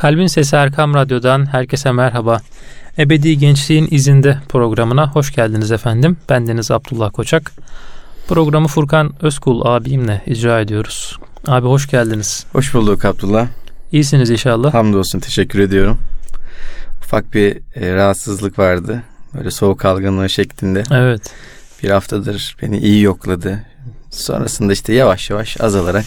[0.00, 2.40] Kalbin Sesi Erkam Radyo'dan herkese merhaba.
[2.98, 6.16] Ebedi Gençliğin İzinde programına hoş geldiniz efendim.
[6.28, 7.52] Bendeniz Abdullah Koçak.
[8.28, 11.18] Programı Furkan Özkul abimle icra ediyoruz.
[11.46, 12.46] Abi hoş geldiniz.
[12.52, 13.46] Hoş bulduk Abdullah.
[13.92, 14.74] İyisiniz inşallah.
[14.74, 15.98] Hamdolsun teşekkür ediyorum.
[17.04, 19.02] Ufak bir e, rahatsızlık vardı.
[19.34, 20.82] Böyle soğuk algınlığı şeklinde.
[20.90, 21.22] Evet.
[21.82, 23.62] Bir haftadır beni iyi yokladı.
[24.10, 26.06] Sonrasında işte yavaş yavaş azalarak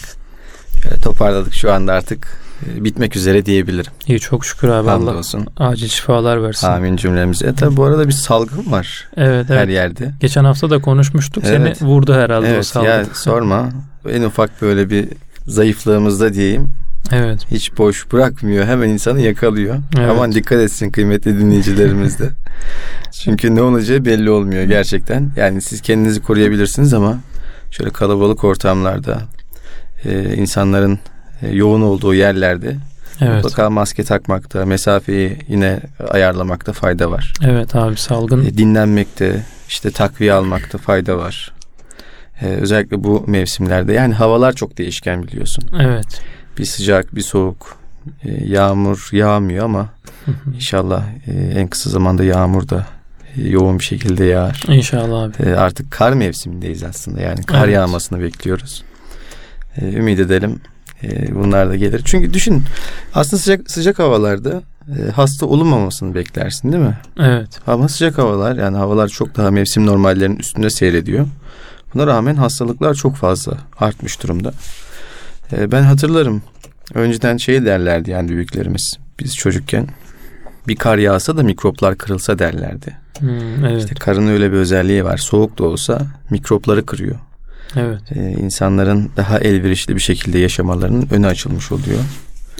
[0.82, 1.54] şöyle toparladık.
[1.54, 3.92] Şu anda artık bitmek üzere diyebilirim.
[4.06, 5.46] İyi çok şükür abi Allah Hamdolsun.
[5.56, 6.66] acil şifalar versin.
[6.66, 7.46] Amin cümlemize.
[7.46, 9.74] E, tabi bu arada bir salgın var Evet her evet.
[9.74, 10.12] yerde.
[10.20, 11.44] Geçen hafta da konuşmuştuk.
[11.46, 11.76] Evet.
[11.78, 12.88] Seni vurdu herhalde o Evet salgın.
[12.88, 13.68] ya sorma.
[14.10, 15.08] En ufak böyle bir
[15.46, 16.70] zayıflığımızda diyeyim
[17.12, 17.40] Evet.
[17.50, 18.66] hiç boş bırakmıyor.
[18.66, 19.76] Hemen insanı yakalıyor.
[19.98, 20.10] Evet.
[20.10, 22.30] Aman dikkat etsin kıymetli dinleyicilerimiz de.
[23.12, 25.30] Çünkü ne olacağı belli olmuyor gerçekten.
[25.36, 27.18] Yani siz kendinizi koruyabilirsiniz ama
[27.70, 29.22] şöyle kalabalık ortamlarda
[30.04, 30.98] e, insanların e,
[31.52, 32.76] yoğun olduğu yerlerde
[33.20, 33.44] Evet.
[33.44, 37.32] mutlaka maske takmakta, mesafeyi yine ayarlamakta fayda var.
[37.44, 38.44] Evet abi salgın.
[38.46, 41.52] E, dinlenmekte, işte takviye almakta fayda var.
[42.40, 45.64] E, özellikle bu mevsimlerde yani havalar çok değişken biliyorsun.
[45.80, 46.20] Evet.
[46.58, 47.76] Bir sıcak, bir soğuk,
[48.24, 49.88] e, yağmur yağmıyor ama
[50.54, 52.86] inşallah e, en kısa zamanda yağmur da
[53.36, 54.62] e, yoğun bir şekilde yağar.
[54.68, 55.48] İnşallah abi.
[55.50, 57.74] E, artık kar mevsimindeyiz aslında yani kar Evet.
[57.74, 58.82] yağmasını bekliyoruz.
[59.76, 60.60] E, ümit edelim
[61.04, 62.02] e, bunlar da gelir.
[62.04, 62.62] Çünkü düşün
[63.14, 66.98] aslında sıcak sıcak havalarda e, hasta olunmamasını beklersin değil mi?
[67.18, 67.60] Evet.
[67.66, 71.26] Ama sıcak havalar yani havalar çok daha mevsim normallerinin üstünde seyrediyor.
[71.94, 74.52] Buna rağmen hastalıklar çok fazla artmış durumda.
[75.52, 76.42] E, ben hatırlarım
[76.94, 79.88] önceden şey derlerdi yani büyüklerimiz biz çocukken
[80.68, 82.96] bir kar yağsa da mikroplar kırılsa derlerdi.
[83.18, 83.82] Hmm, evet.
[83.82, 85.16] İşte karın öyle bir özelliği var.
[85.16, 87.16] Soğuk da olsa mikropları kırıyor.
[87.76, 88.00] Evet.
[88.14, 91.98] Ee, insanların daha elverişli bir şekilde yaşamalarının önü açılmış oluyor.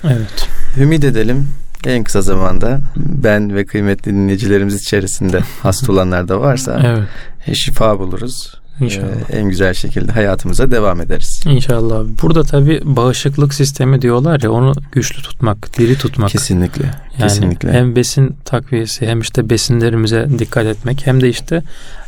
[0.04, 0.48] Evet.
[0.78, 1.48] Ümit edelim
[1.86, 7.08] en kısa zamanda ben ve kıymetli dinleyicilerimiz içerisinde hasta olanlar da varsa Evet.
[7.46, 8.54] e, şifa buluruz.
[8.80, 9.30] İnşallah.
[9.30, 11.40] Ee, en güzel şekilde hayatımıza devam ederiz.
[11.46, 12.04] İnşallah.
[12.22, 16.30] Burada tabii bağışıklık sistemi diyorlar ya onu güçlü tutmak, diri tutmak.
[16.30, 16.84] Kesinlikle.
[16.84, 17.72] Yani kesinlikle.
[17.72, 21.62] hem besin takviyesi hem işte besinlerimize dikkat etmek hem de işte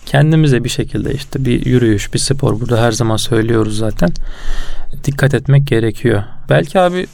[0.06, 4.10] kendimize bir şekilde işte bir yürüyüş, bir spor burada her zaman söylüyoruz zaten.
[5.04, 6.22] Dikkat etmek gerekiyor.
[6.48, 7.06] Belki abi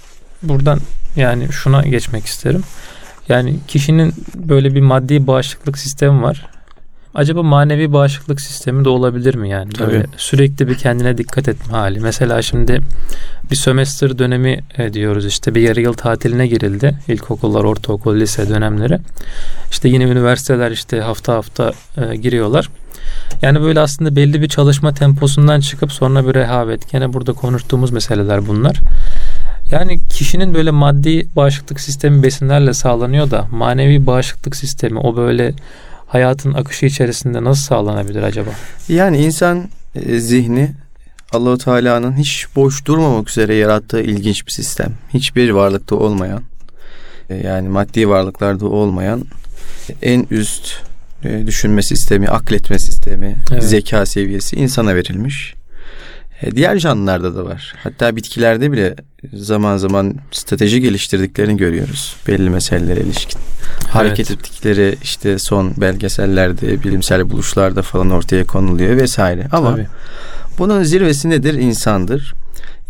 [0.42, 0.78] buradan
[1.16, 2.62] yani şuna geçmek isterim.
[3.28, 6.46] Yani kişinin böyle bir maddi bağışıklık sistemi var.
[7.14, 9.70] Acaba manevi bağışıklık sistemi de olabilir mi yani?
[9.80, 10.16] Böyle Tabii.
[10.16, 12.00] sürekli bir kendine dikkat etme hali.
[12.00, 12.80] Mesela şimdi
[13.50, 16.98] bir sömestr dönemi e, diyoruz işte bir yarı yıl tatiline girildi.
[17.08, 18.98] İlkokullar, ortaokul, lise dönemleri.
[19.70, 22.68] İşte yine üniversiteler işte hafta hafta e, giriyorlar.
[23.42, 26.90] Yani böyle aslında belli bir çalışma temposundan çıkıp sonra bir rehavet.
[26.92, 28.76] Gene burada konuştuğumuz meseleler bunlar.
[29.70, 35.54] Yani kişinin böyle maddi bağışıklık sistemi besinlerle sağlanıyor da manevi bağışıklık sistemi o böyle
[36.12, 38.50] hayatın akışı içerisinde nasıl sağlanabilir acaba?
[38.88, 40.72] Yani insan e, zihni
[41.32, 44.92] Allahu Teala'nın hiç boş durmamak üzere yarattığı ilginç bir sistem.
[45.14, 46.42] Hiçbir varlıkta olmayan
[47.30, 49.24] e, yani maddi varlıklarda olmayan
[50.02, 50.74] en üst
[51.24, 53.64] e, düşünme sistemi, akletme sistemi, Evet.
[53.64, 55.54] zeka seviyesi insana verilmiş.
[56.42, 57.74] E, Diğer canlılarda da var.
[57.82, 58.94] Hatta bitkilerde bile
[59.32, 62.16] zaman zaman strateji geliştirdiklerini görüyoruz.
[62.28, 63.40] Belli meselelere ilişkin.
[63.88, 64.40] Hareket Evet.
[64.40, 69.46] ettikleri işte son belgesellerde, bilimsel buluşlarda falan ortaya konuluyor vesaire.
[69.52, 69.86] Ama Tabii.
[70.58, 71.54] bunun zirvesi nedir?
[71.54, 72.34] İnsandır.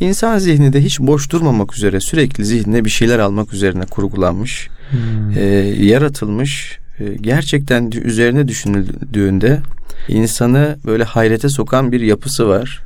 [0.00, 5.38] İnsan zihni de hiç boş durmamak üzere sürekli zihnine bir şeyler almak üzerine kurgulanmış, Hmm.
[5.38, 5.42] e,
[5.84, 6.78] yaratılmış.
[7.00, 9.60] E, gerçekten üzerine düşünüldüğünde
[10.08, 12.80] insanı böyle hayrete sokan bir yapısı var.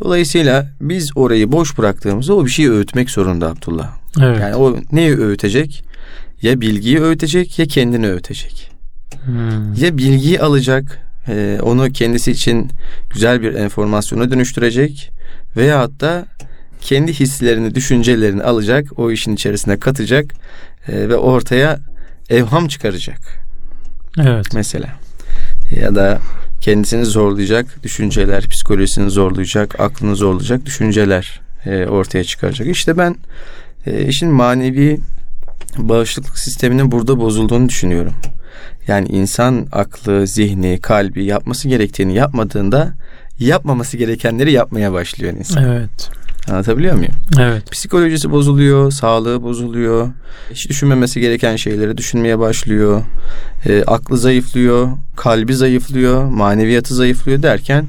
[0.00, 3.96] Dolayısıyla biz orayı boş bıraktığımızda o bir şeyi öğütmek zorunda Abdullah.
[4.20, 4.40] Evet.
[4.40, 5.84] Yani o neyi öğütecek?
[6.42, 8.70] Ya bilgiyi öğütecek ya kendini öğütecek.
[9.24, 9.74] Hmm.
[9.74, 12.70] Ya bilgiyi alacak, e, onu kendisi için
[13.14, 15.10] güzel bir enformasyona dönüştürecek
[15.56, 16.26] veyahut da
[16.80, 20.34] kendi hislerini, düşüncelerini alacak, o işin içerisine katacak
[20.88, 21.78] e, ve ortaya
[22.30, 23.20] evham çıkaracak
[24.18, 24.46] Evet.
[24.54, 24.88] mesela.
[25.80, 26.18] Ya da
[26.60, 32.68] kendisini zorlayacak düşünceler, psikolojisini zorlayacak, aklını zorlayacak düşünceler e, ortaya çıkaracak.
[32.68, 33.16] İşte ben
[33.86, 35.00] e, işin manevi
[35.78, 38.14] bağışıklık sisteminin burada bozulduğunu düşünüyorum.
[38.88, 42.92] Yani insan aklı, zihni, kalbi yapması gerektiğini yapmadığında
[43.38, 45.64] yapmaması gerekenleri yapmaya başlıyor insan.
[45.64, 46.10] Evet.
[46.50, 47.12] Anlatabiliyor muyum?
[47.38, 47.70] Evet.
[47.70, 50.08] Psikolojisi bozuluyor, sağlığı bozuluyor.
[50.50, 53.02] Hiç düşünmemesi gereken şeyleri düşünmeye başlıyor.
[53.66, 57.86] E, aklı zayıflıyor, kalbi zayıflıyor, maneviyatı zayıflıyor derken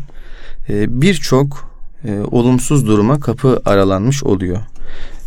[0.70, 1.72] e, birçok
[2.06, 4.58] e, olumsuz duruma kapı aralanmış oluyor.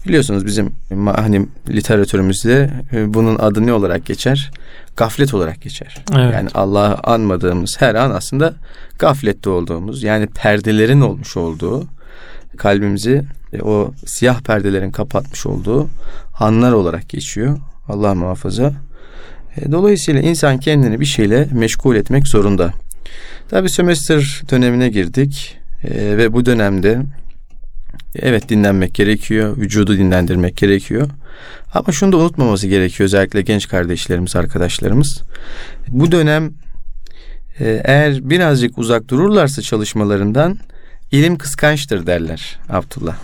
[0.07, 0.73] Biliyorsunuz bizim
[1.07, 4.51] hani literatürümüzde e, bunun adı ne olarak geçer?
[4.97, 6.05] Gaflet olarak geçer.
[6.17, 6.35] Evet.
[6.35, 8.55] Yani Allah'ı anmadığımız her an aslında
[8.99, 11.87] gaflette olduğumuz yani perdelerin olmuş olduğu
[12.57, 13.23] kalbimizi
[13.53, 15.89] e, o siyah perdelerin kapatmış olduğu
[16.39, 17.59] anlar olarak geçiyor.
[17.89, 18.73] Allah muhafaza.
[19.57, 22.73] E, dolayısıyla insan kendini bir şeyle meşgul etmek zorunda.
[23.49, 25.59] Tabi sömestr dönemine girdik
[25.91, 27.03] ve bu dönemde
[28.17, 29.57] Evet dinlenmek gerekiyor.
[29.57, 31.09] Vücudu dinlendirmek gerekiyor.
[31.75, 35.23] Ama şunu da unutmaması gerekiyor özellikle genç kardeşlerimiz, arkadaşlarımız.
[35.89, 36.53] Bu dönem
[37.61, 40.59] e, eğer birazcık uzak dururlarsa çalışmalarından
[41.11, 43.17] ilim kıskançtır derler Abdullah.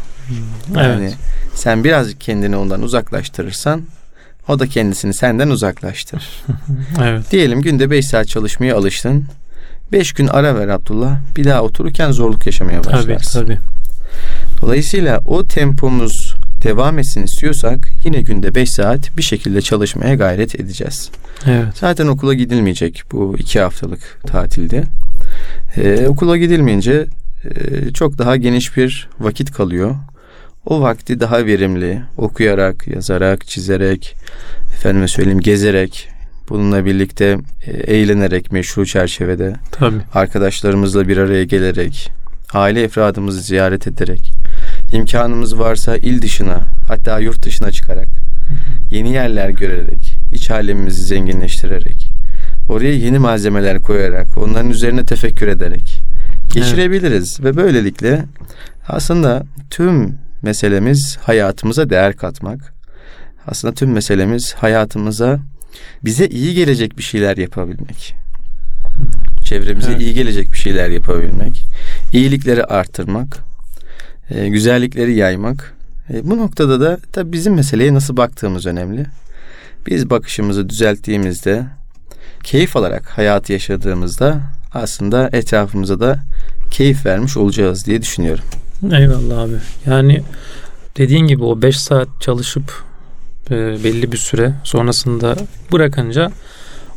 [0.76, 1.16] Yani evet.
[1.54, 3.82] sen birazcık kendini ondan uzaklaştırırsan
[4.48, 6.44] o da kendisini senden uzaklaştırır.
[7.02, 7.30] evet.
[7.30, 9.24] Diyelim günde 5 saat çalışmaya alıştın.
[9.92, 11.18] 5 gün ara ver Abdullah.
[11.36, 13.40] Bir daha otururken zorluk yaşamaya başlarsın.
[13.40, 13.58] Tabii tabii.
[14.62, 21.10] Dolayısıyla o tempomuz devam etsin istiyorsak yine günde 5 saat bir şekilde çalışmaya gayret edeceğiz.
[21.46, 21.66] Evet.
[21.74, 24.84] Zaten okula gidilmeyecek bu iki haftalık tatilde.
[25.76, 27.06] Ee, okula gidilmeyince
[27.94, 29.94] çok daha geniş bir vakit kalıyor.
[30.66, 34.16] O vakti daha verimli okuyarak, yazarak, çizerek,
[34.74, 36.08] efendime söyleyeyim gezerek,
[36.48, 39.96] bununla birlikte e, eğlenerek meşru çerçevede, Tabii.
[40.14, 42.10] arkadaşlarımızla bir araya gelerek,
[42.52, 44.32] aile efradımızı ziyaret ederek,
[44.92, 48.08] imkanımız varsa il dışına hatta yurt dışına çıkarak,
[48.90, 52.12] yeni yerler görerek, iç alemimizi zenginleştirerek,
[52.68, 55.99] oraya yeni malzemeler koyarak, onların üzerine tefekkür ederek
[56.54, 57.38] geçirebiliriz.
[57.40, 57.56] Evet.
[57.56, 58.24] Ve böylelikle
[58.88, 62.74] aslında tüm meselemiz hayatımıza değer katmak.
[63.46, 65.40] Aslında tüm meselemiz hayatımıza
[66.04, 68.14] bize iyi gelecek bir şeyler yapabilmek.
[69.44, 70.00] Çevremize evet.
[70.00, 71.64] iyi gelecek bir şeyler yapabilmek.
[72.12, 73.38] iyilikleri arttırmak.
[74.30, 75.74] E, güzellikleri yaymak.
[76.12, 79.06] E, bu noktada da tabii bizim meseleye nasıl baktığımız önemli.
[79.86, 81.64] Biz bakışımızı düzelttiğimizde,
[82.42, 84.40] keyif alarak hayatı yaşadığımızda
[84.74, 86.18] aslında etrafımıza da
[86.70, 88.44] keyif vermiş olacağız diye düşünüyorum.
[88.92, 89.54] Eyvallah abi.
[89.86, 90.22] Yani
[90.96, 92.82] dediğin gibi o 5 saat çalışıp
[93.50, 95.36] e, belli bir süre sonrasında
[95.72, 96.32] bırakınca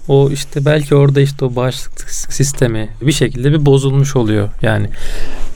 [0.08, 4.50] o işte belki orada işte o bağışıklık sistemi bir şekilde bir bozulmuş oluyor.
[4.62, 4.90] Yani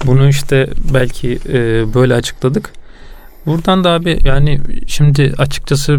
[0.05, 2.73] bunu işte belki e, böyle açıkladık.
[3.45, 5.97] Buradan da abi yani şimdi açıkçası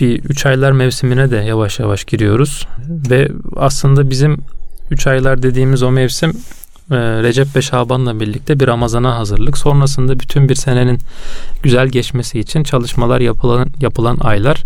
[0.00, 2.66] bir 3 aylar mevsimine de yavaş yavaş giriyoruz.
[3.10, 4.38] Ve aslında bizim
[4.90, 6.30] 3 aylar dediğimiz o mevsim
[6.90, 9.58] e, Recep ve Şaban'la birlikte bir Ramazan'a hazırlık.
[9.58, 10.98] Sonrasında bütün bir senenin
[11.62, 14.64] güzel geçmesi için çalışmalar yapılan yapılan aylar.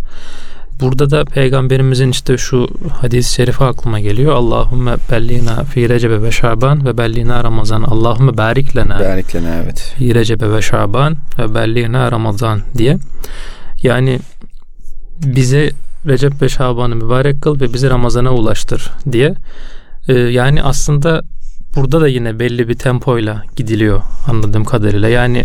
[0.80, 2.68] Burada da peygamberimizin işte şu
[3.00, 4.32] hadis-i şerifi aklıma geliyor.
[4.32, 7.82] Allahümme bellina fi recebe ve şaban ve bellina ramazan.
[7.82, 9.00] Allahümme barik lena.
[9.00, 9.94] Barik lena evet.
[9.98, 12.98] Fi recebe ve şaban ve bellina ramazan diye.
[13.82, 14.20] Yani
[15.24, 15.70] bize
[16.06, 19.34] Recep ve Şaban'ı mübarek kıl ve bizi Ramazan'a ulaştır diye.
[20.08, 21.22] Ee, yani aslında
[21.76, 25.08] burada da yine belli bir tempoyla gidiliyor anladığım kadarıyla.
[25.08, 25.44] Yani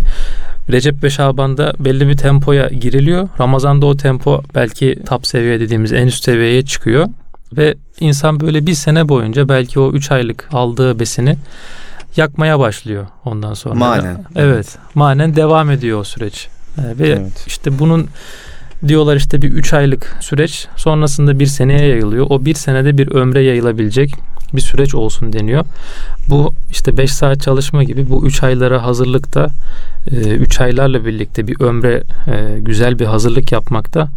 [0.71, 3.29] Recep ve Şaban'da belli bir tempoya giriliyor.
[3.39, 7.07] Ramazan'da o tempo belki top seviye dediğimiz en üst seviyeye çıkıyor.
[7.57, 11.37] Ve insan böyle bir sene boyunca belki o üç aylık aldığı besini
[12.15, 13.75] yakmaya başlıyor ondan sonra.
[13.75, 14.25] Manen.
[14.35, 14.77] Evet.
[14.95, 16.47] Manen devam ediyor o süreç.
[16.77, 17.43] Ee, ve evet.
[17.47, 18.07] işte bunun
[18.87, 22.27] diyorlar işte bir üç aylık süreç sonrasında bir seneye yayılıyor.
[22.29, 24.13] O bir senede bir ömre yayılabilecek
[24.53, 25.65] bir süreç olsun deniyor.
[26.29, 29.47] Bu işte 5 saat çalışma gibi bu 3 aylara hazırlıkta
[30.11, 34.09] 3 e, aylarla birlikte bir ömre e, güzel bir hazırlık yapmakta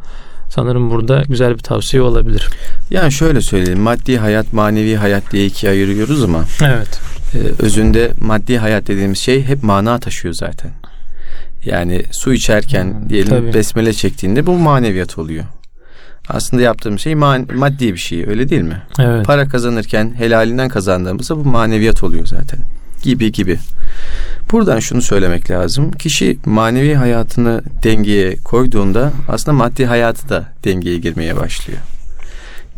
[0.50, 2.48] sanırım burada güzel bir tavsiye olabilir.
[2.90, 7.00] Yani şöyle söyleyeyim maddi hayat manevi hayat diye ikiye ayırıyoruz ama evet.
[7.34, 10.70] E, özünde maddi hayat dediğimiz şey hep mana taşıyor zaten.
[11.64, 13.54] Yani su içerken hmm, diyelim tabii.
[13.54, 15.44] besmele çektiğinde bu maneviyat oluyor
[16.28, 18.82] aslında yaptığım şey maddi bir şey öyle değil mi?
[18.98, 19.26] Evet.
[19.26, 22.60] Para kazanırken helalinden kazandığımızda bu maneviyat oluyor zaten.
[23.02, 23.58] Gibi gibi.
[24.52, 25.90] Buradan şunu söylemek lazım.
[25.90, 31.80] Kişi manevi hayatını dengeye koyduğunda aslında maddi hayatı da dengeye girmeye başlıyor.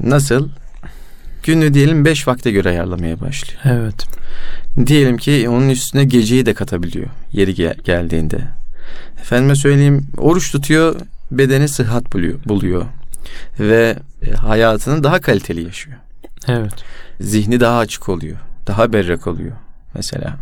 [0.03, 0.49] Nasıl?
[1.43, 3.61] Günü diyelim beş vakte göre ayarlamaya başlıyor.
[3.65, 4.07] Evet.
[4.87, 8.39] Diyelim ki onun üstüne geceyi de katabiliyor yeri gel- geldiğinde.
[9.21, 10.97] Efendime söyleyeyim oruç tutuyor
[11.31, 12.39] bedeni sıhhat buluyor.
[12.45, 12.87] buluyor
[13.61, 15.97] ve e, hayatını daha kaliteli yaşıyor.
[16.49, 16.73] Evet.
[17.21, 18.37] Zihni daha açık oluyor.
[18.67, 19.53] Daha berrak oluyor
[19.95, 20.37] mesela.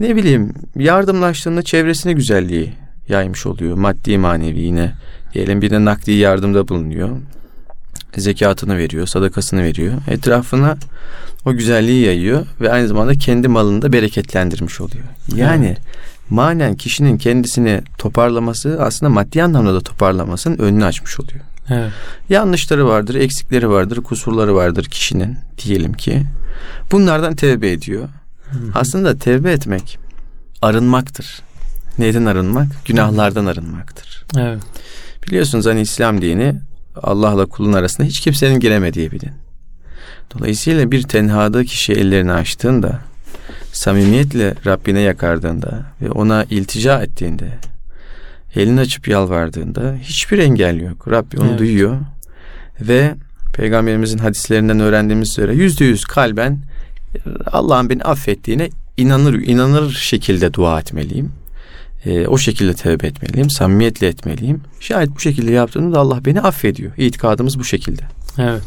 [0.00, 2.72] Ne bileyim yardımlaştığında çevresine güzelliği
[3.08, 3.76] yaymış oluyor.
[3.76, 4.92] Maddi manevi yine.
[5.34, 7.10] Diyelim birine nakdi yardımda bulunuyor.
[8.16, 9.94] Zekatını veriyor, sadakasını veriyor.
[10.08, 10.76] Etrafına
[11.44, 15.04] o güzelliği yayıyor ve aynı zamanda kendi malını da bereketlendirmiş oluyor.
[15.34, 15.78] Yani evet.
[16.30, 21.40] Manen kişinin kendisini toparlaması aslında maddi anlamda da toparlamasının önünü açmış oluyor.
[21.70, 21.90] Evet.
[22.28, 26.22] Yanlışları vardır, eksikleri vardır, kusurları vardır kişinin diyelim ki.
[26.92, 28.08] Bunlardan tevbe ediyor.
[28.50, 28.70] Hı hı.
[28.74, 29.98] Aslında tevbe etmek
[30.62, 31.42] arınmaktır.
[31.98, 32.66] Neyden arınmak?
[32.84, 34.24] Günahlardan arınmaktır.
[34.36, 34.62] Evet.
[35.26, 36.54] Biliyorsunuz hani İslam dini
[37.02, 39.32] Allah'la kulun arasında hiç kimsenin giremediği bir din.
[40.34, 43.00] Dolayısıyla bir tenhada kişi ellerini açtığında,
[43.72, 47.48] samimiyetle Rabbine yakardığında ve ona iltica ettiğinde,
[48.56, 51.08] elini açıp yalvardığında hiçbir engel yok.
[51.10, 51.58] Rabbi onu Evet.
[51.58, 51.96] duyuyor
[52.80, 53.14] ve
[53.54, 56.58] Peygamberimizin hadislerinden öğrendiğimiz üzere yüzde yüz kalben
[57.46, 61.32] Allah'ın beni affettiğine inanır inanır şekilde dua etmeliyim.
[62.06, 64.60] Ee, o şekilde tövbe etmeliyim, samimiyetle etmeliyim.
[64.80, 66.92] Şayet bu şekilde yaptığımda Allah beni affediyor.
[66.96, 68.02] İtikadımız bu şekilde.
[68.38, 68.62] Evet.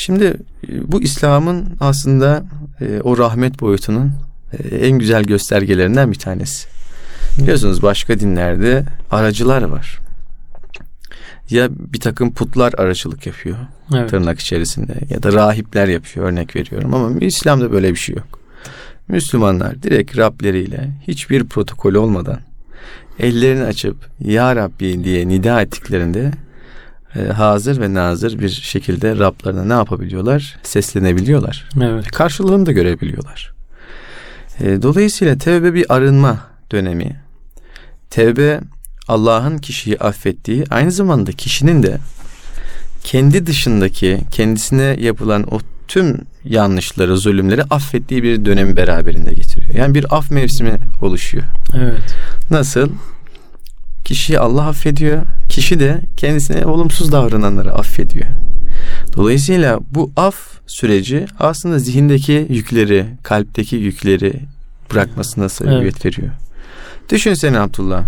[0.00, 0.24] Şimdi
[0.68, 2.44] e, bu İslam'ın aslında
[2.80, 4.12] e, o rahmet boyutunun
[4.52, 6.68] e, en güzel göstergelerinden bir tanesi.
[7.38, 9.98] Biliyorsunuz başka dinlerde aracılar var.
[11.50, 13.56] Ya bir takım putlar aracılık yapıyor
[13.94, 14.10] Evet.
[14.10, 18.40] tırnak içerisinde ya da rahipler yapıyor örnek veriyorum ama İslam'da böyle bir şey yok.
[19.08, 22.40] Müslümanlar direkt Rableriyle hiçbir protokol olmadan
[23.18, 26.30] ellerini açıp Ya Rabbi diye nida ettiklerinde
[27.16, 30.58] e, hazır ve nazır bir şekilde Rablarına ne yapabiliyorlar?
[30.62, 31.68] Seslenebiliyorlar.
[31.82, 32.10] Evet.
[32.10, 33.52] Karşılığını da görebiliyorlar.
[34.60, 36.38] E, dolayısıyla tevbe bir arınma
[36.72, 37.20] dönemi.
[38.10, 38.60] Tevbe
[39.08, 41.98] Allah'ın kişiyi affettiği aynı zamanda kişinin de
[43.04, 49.74] kendi dışındaki kendisine yapılan o tüm yanlışları, zulümleri affettiği bir dönemi beraberinde getiriyor.
[49.74, 51.44] Yani bir af mevsimi oluşuyor.
[51.74, 52.16] Evet.
[52.50, 52.90] Nasıl?
[54.10, 55.22] Kişiyi Allah affediyor.
[55.48, 58.26] Kişi de kendisine olumsuz davrananları affediyor.
[59.16, 60.36] Dolayısıyla bu af
[60.66, 64.32] süreci aslında zihindeki yükleri, kalpteki yükleri
[64.92, 66.28] bırakmasına sebebiyet veriyor.
[67.10, 68.04] Düşünsene Abdullah.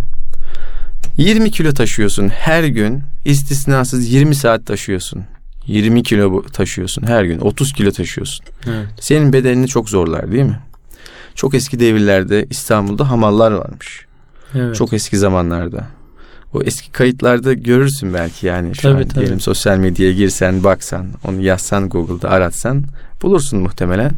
[1.16, 3.02] 20 kilo taşıyorsun her gün.
[3.24, 5.24] istisnasız 20 saat taşıyorsun.
[5.66, 7.40] 20 kilo taşıyorsun her gün.
[7.40, 8.46] 30 kilo taşıyorsun.
[8.66, 8.86] Evet.
[9.00, 10.58] Senin bedenini çok zorlar değil mi?
[11.34, 14.06] Çok eski devirlerde İstanbul'da hamallar varmış.
[14.54, 14.76] Evet.
[14.76, 15.84] Çok eski zamanlarda.
[16.54, 18.74] O eski kayıtlarda görürsün belki yani.
[18.74, 19.20] Şu Tabii, an tabii.
[19.20, 22.84] diyelim sosyal medyaya girsen, baksan, onu yazsan Google'da aratsan
[23.22, 24.12] bulursun muhtemelen.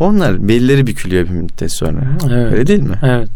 [0.00, 2.18] Onlar belleri bükülüyor bir müddet sonra.
[2.24, 2.52] Evet.
[2.52, 2.98] Öyle değil mi?
[3.02, 3.28] Evet.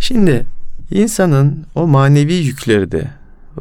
[0.00, 0.46] Şimdi
[0.90, 3.08] insanın o manevi yükleri de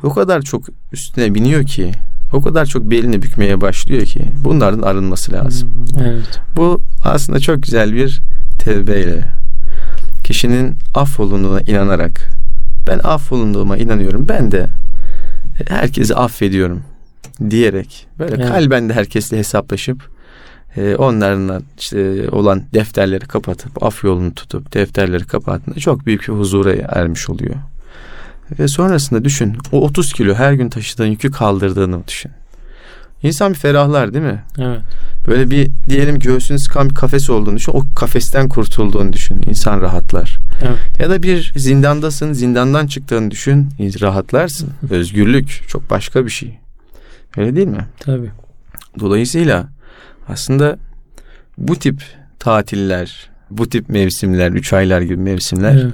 [0.03, 1.91] o kadar çok üstüne biniyor ki,
[2.33, 5.87] o kadar çok belini bükmeye başlıyor ki bunların arınması lazım.
[5.99, 6.41] Evet.
[6.55, 8.21] Bu aslında çok güzel bir
[8.59, 9.25] tevbeyle
[10.25, 12.29] kişinin affolunduğuna inanarak
[12.87, 14.67] ben affolunduğuma inanıyorum ben de
[15.67, 16.83] herkesi affediyorum
[17.49, 18.47] diyerek böyle Evet.
[18.47, 20.09] kalben de herkesle hesaplaşıp
[20.77, 26.73] e, onlarla işte olan defterleri kapatıp af yolunu tutup defterleri kapattığında çok büyük bir huzura
[26.89, 27.55] ermiş oluyor.
[28.59, 32.31] Ve sonrasında düşün o 30 kilo her gün taşıdığın yükü kaldırdığını düşün.
[33.23, 34.43] İnsan bir ferahlar değil mi?
[34.57, 34.81] Evet.
[35.27, 37.71] Böyle bir diyelim göğsünü sıkan bir kafes olduğunu düşün.
[37.71, 39.43] O kafesten kurtulduğunu düşün.
[39.49, 40.37] İnsan rahatlar.
[40.61, 40.99] Evet.
[40.99, 42.33] Ya da bir zindandasın.
[42.33, 43.69] Zindandan çıktığını düşün.
[44.01, 44.69] Rahatlarsın.
[44.89, 46.57] Özgürlük çok başka bir şey.
[47.37, 47.85] Öyle değil mi?
[47.99, 48.29] Tabii.
[48.99, 49.67] Dolayısıyla
[50.27, 50.77] aslında
[51.57, 52.03] bu tip
[52.39, 55.93] tatiller, bu tip mevsimler, üç aylar gibi mevsimler Evet.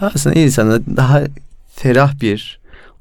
[0.00, 1.22] aslında insana daha
[1.74, 2.57] ferah bir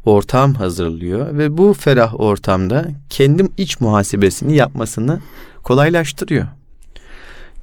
[0.07, 5.19] ortam hazırlıyor ve bu ferah ortamda kendim iç muhasebesini yapmasını
[5.63, 6.47] kolaylaştırıyor.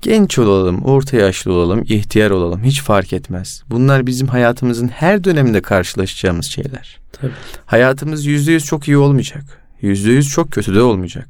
[0.03, 3.63] Genç olalım, orta yaşlı olalım, ihtiyar olalım hiç fark etmez.
[3.71, 6.99] Bunlar bizim hayatımızın her döneminde karşılaşacağımız şeyler.
[7.13, 7.33] Tabii.
[7.67, 9.45] Hayatımız yüzde yüz çok iyi olmayacak.
[9.81, 11.29] Yüzde yüz çok kötü de olmayacak.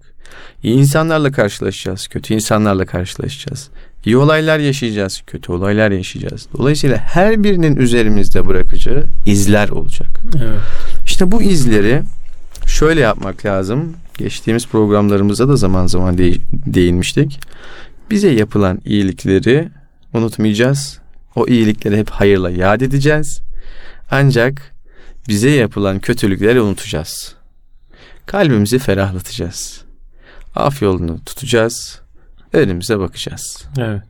[0.62, 3.70] İyi insanlarla karşılaşacağız, kötü insanlarla karşılaşacağız.
[4.04, 6.48] İyi olaylar yaşayacağız, kötü olaylar yaşayacağız.
[6.58, 10.08] Dolayısıyla her birinin üzerimizde bırakacağı izler olacak.
[10.36, 10.60] Evet.
[11.06, 12.02] İşte bu izleri
[12.66, 13.96] şöyle yapmak lazım.
[14.18, 17.40] Geçtiğimiz programlarımızda da zaman zaman de- değinmiştik.
[18.10, 19.68] Bize yapılan iyilikleri
[20.14, 20.98] unutmayacağız.
[21.36, 23.42] O iyilikleri hep hayırla yad edeceğiz.
[24.10, 24.74] Ancak
[25.28, 27.34] bize yapılan kötülükleri unutacağız.
[28.26, 29.80] Kalbimizi ferahlatacağız.
[30.54, 32.00] Af yolunu tutacağız.
[32.52, 33.64] Önümüze bakacağız.
[33.78, 34.02] Evet.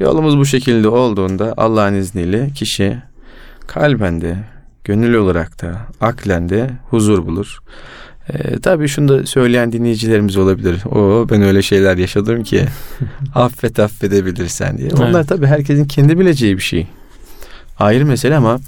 [0.00, 2.98] Yolumuz bu şekilde olduğunda Allah'ın izniyle kişi
[3.66, 4.36] kalben de,
[4.84, 7.58] gönül olarak da, aklen de huzur bulur.
[8.32, 10.84] Ee, tabii şunu da söyleyen dinleyicilerimiz olabilir.
[10.84, 12.64] O ben öyle şeyler yaşadım ki
[13.34, 14.90] affet affedebilirsen diye.
[14.90, 15.28] Onlar Evet.
[15.28, 16.86] tabii herkesin kendi bileceği bir şey.
[17.78, 18.58] Ayrı mesele ama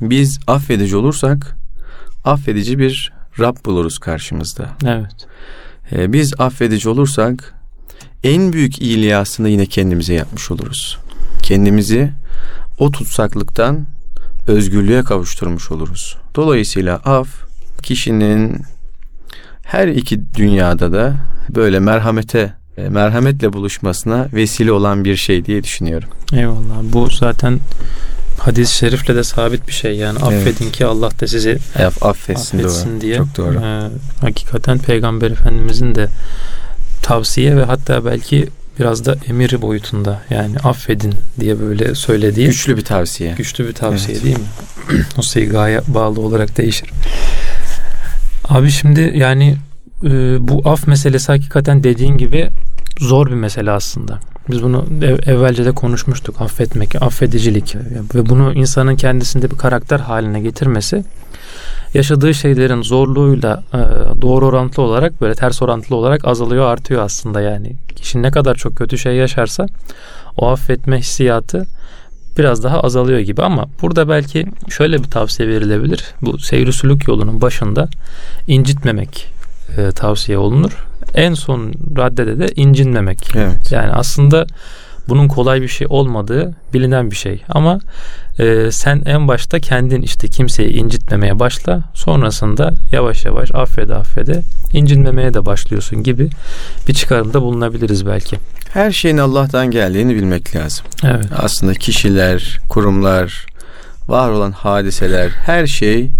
[0.00, 1.56] biz affedici olursak
[2.24, 4.68] affedici bir Rab buluruz karşımızda.
[4.86, 5.26] Evet.
[5.92, 7.54] Ee, biz affedici olursak
[8.24, 10.98] en büyük iyiliği aslında yine kendimize yapmış oluruz.
[11.42, 12.12] Kendimizi
[12.78, 13.86] o tutsaklıktan
[14.46, 16.16] özgürlüğe kavuşturmuş oluruz.
[16.34, 17.28] Dolayısıyla af
[17.82, 18.62] kişinin
[19.62, 21.14] her iki dünyada da
[21.48, 26.08] böyle merhamete e, merhametle buluşmasına vesile olan bir şey diye düşünüyorum.
[26.32, 26.82] Eyvallah.
[26.82, 27.58] Bu zaten
[28.38, 30.32] hadis-i şerifle de sabit bir şey yani evet.
[30.32, 33.00] affedin ki Allah da sizi Aff, affetsin, affetsin doğru.
[33.00, 33.16] diye.
[33.16, 33.58] Çok doğru.
[33.58, 33.88] E,
[34.20, 36.08] hakikaten Peygamber Efendimizin de
[37.02, 42.46] tavsiye ve hatta belki biraz da emiri boyutunda yani affedin diye böyle söylediği.
[42.46, 43.34] Güçlü bir tavsiye.
[43.34, 44.24] Güçlü bir tavsiye evet.
[44.24, 45.04] değil mi?
[45.18, 46.90] o sigaya bağlı olarak değişir.
[48.44, 49.56] Abi şimdi yani
[50.04, 50.08] e,
[50.48, 52.50] bu af meselesi hakikaten dediğin gibi
[53.00, 54.20] zor bir mesele aslında.
[54.50, 56.40] Biz bunu ev, evvelce de konuşmuştuk.
[56.40, 57.76] Affetmek, affedicilik
[58.14, 61.04] ve bunu insanın kendisinde bir karakter haline getirmesi
[61.94, 63.78] yaşadığı şeylerin zorluğuyla e,
[64.22, 67.72] doğru orantılı olarak böyle ters orantılı olarak azalıyor artıyor aslında yani.
[67.96, 69.66] Kişi ne kadar çok kötü şey yaşarsa
[70.36, 71.66] o affetme hissiyatı
[72.38, 76.04] biraz daha azalıyor gibi ama burada belki şöyle bir tavsiye verilebilir.
[76.22, 76.70] Bu seyri
[77.08, 77.88] yolunun başında
[78.46, 79.32] incitmemek
[79.76, 80.91] e, tavsiye olunur.
[81.14, 83.30] En son raddede de incinmemek.
[83.36, 83.72] Evet.
[83.72, 84.46] Yani aslında
[85.08, 87.42] bunun kolay bir şey olmadığı bilinen bir şey.
[87.48, 87.78] Ama
[88.38, 91.82] e, sen en başta kendin işte kimseyi incitmemeye başla.
[91.94, 94.42] Sonrasında yavaş yavaş affede affede
[94.72, 96.30] incinmemeye de başlıyorsun gibi
[96.88, 98.36] bir çıkarımda bulunabiliriz belki.
[98.72, 100.86] Her şeyin Allah'tan geldiğini bilmek lazım.
[101.04, 101.26] Evet.
[101.36, 103.46] Aslında kişiler, kurumlar,
[104.08, 106.10] var olan hadiseler, her şey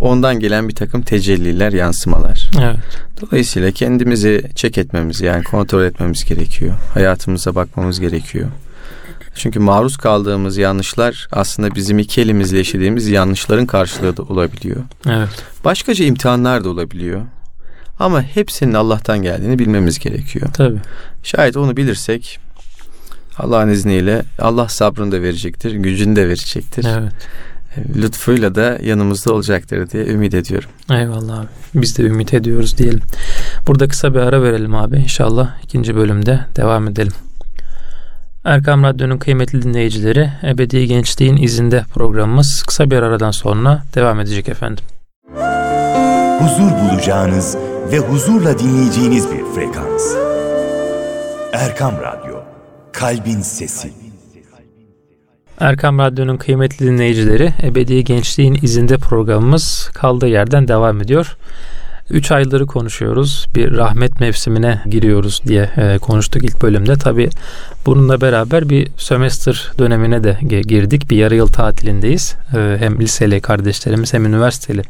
[0.00, 2.50] ondan gelen bir takım tecelliler, yansımalar.
[2.62, 2.76] Evet.
[3.20, 6.74] Dolayısıyla kendimizi çek etmemiz yani kontrol etmemiz gerekiyor.
[6.94, 8.48] Hayatımıza bakmamız gerekiyor.
[9.34, 14.82] Çünkü maruz kaldığımız yanlışlar aslında bizim iki elimizle işlediğimiz yanlışların karşılığı da olabiliyor.
[15.06, 15.28] Evet.
[15.64, 17.22] Başkaca imtihanlar da olabiliyor.
[17.98, 20.48] Ama hepsinin Allah'tan geldiğini bilmemiz gerekiyor.
[20.52, 20.78] Tabii.
[21.22, 22.38] Şayet onu bilirsek
[23.38, 26.86] Allah'ın izniyle Allah sabrını da verecektir, gücünü de verecektir.
[26.88, 27.12] Evet
[27.96, 30.68] lütfuyla da yanımızda olacaktır diye ümit ediyorum.
[30.90, 31.46] Eyvallah abi.
[31.74, 33.00] Biz de ümit ediyoruz diyelim.
[33.66, 34.96] Burada kısa bir ara verelim abi.
[34.96, 37.12] İnşallah ikinci bölümde devam edelim.
[38.44, 44.84] Erkam Radyo'nun kıymetli dinleyicileri Ebedi Gençliğin izinde programımız kısa bir aradan sonra devam edecek efendim.
[46.38, 47.56] Huzur bulacağınız
[47.92, 50.14] ve huzurla dinleyeceğiniz bir frekans.
[51.52, 52.36] Erkam Radyo,
[52.92, 54.03] Kalbin Sesi.
[55.60, 61.36] Erkam Radyo'nun kıymetli dinleyicileri Ebedi Gençliğin izinde programımız kaldığı yerden devam ediyor.
[62.10, 63.46] Üç ayları konuşuyoruz.
[63.54, 66.94] Bir rahmet mevsimine giriyoruz diye e, konuştuk ilk bölümde.
[66.94, 67.30] Tabi
[67.86, 71.10] bununla beraber bir sömestr dönemine de girdik.
[71.10, 72.34] Bir yarı yıl tatilindeyiz.
[72.56, 74.82] E, hem liseli kardeşlerimiz hem üniversiteli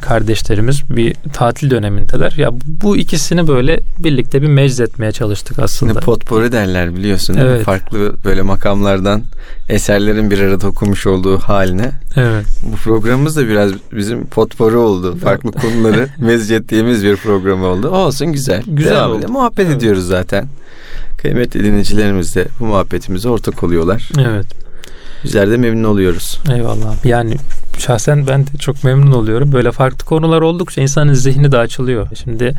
[0.00, 2.34] kardeşlerimiz bir tatil dönemindeler.
[2.36, 6.00] Ya bu ikisini böyle birlikte bir mecz etmeye çalıştık aslında.
[6.00, 7.36] Potpori derler biliyorsun.
[7.40, 7.64] Evet.
[7.64, 9.22] Farklı böyle makamlardan
[9.68, 11.90] eserlerin bir arada okumuş olduğu haline.
[12.16, 12.46] Evet.
[12.62, 15.16] Bu programımız da biraz bizim potpori oldu.
[15.16, 17.88] Farklı konuları mezcettiğimiz bir program oldu.
[17.88, 18.62] Olsun güzel.
[18.66, 19.28] Güzel Devam oldu.
[19.28, 19.76] Muhabbet evet.
[19.76, 20.48] ediyoruz zaten.
[21.18, 24.10] Kıymetli dinleyicilerimiz de bu muhabbetimize ortak oluyorlar.
[24.18, 24.46] Evet.
[25.24, 26.40] Bizler de memnun oluyoruz.
[26.54, 27.04] Eyvallah.
[27.04, 27.34] Yani
[27.78, 29.52] şahsen ben de çok memnun oluyorum.
[29.52, 32.08] Böyle farklı konular oldukça insanın zihni de açılıyor.
[32.24, 32.54] Şimdi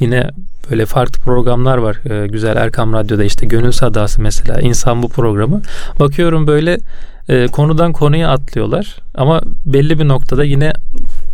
[0.00, 0.30] yine
[0.70, 1.96] böyle farklı programlar var.
[2.10, 5.62] Ee, güzel Erkam Radyo'da işte Gönül Sadası mesela insan bu programı.
[6.00, 6.78] Bakıyorum böyle
[7.28, 10.72] e, konudan konuya atlıyorlar ama belli bir noktada yine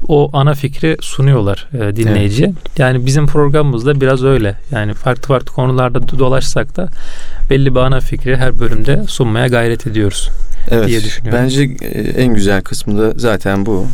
[0.08, 2.48] o ana fikri sunuyorlar e, dinleyiciye.
[2.48, 2.78] Evet.
[2.78, 4.56] Yani bizim programımızda biraz öyle.
[4.70, 6.88] Yani farklı farklı konularda dolaşsak da
[7.50, 10.30] belli bir ana fikri her bölümde sunmaya gayret ediyoruz
[10.70, 11.42] evet, diye düşünüyorum.
[11.42, 13.86] Bence e, en güzel kısmı da zaten bu.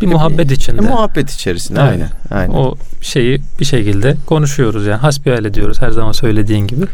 [0.00, 0.86] Bir muhabbet içinde.
[0.86, 1.90] E, muhabbet içerisinde evet.
[1.90, 2.52] aynen, aynen.
[2.52, 6.86] O şeyi bir şekilde konuşuyoruz yani hasbihal ediyoruz her zaman söylediğin gibi.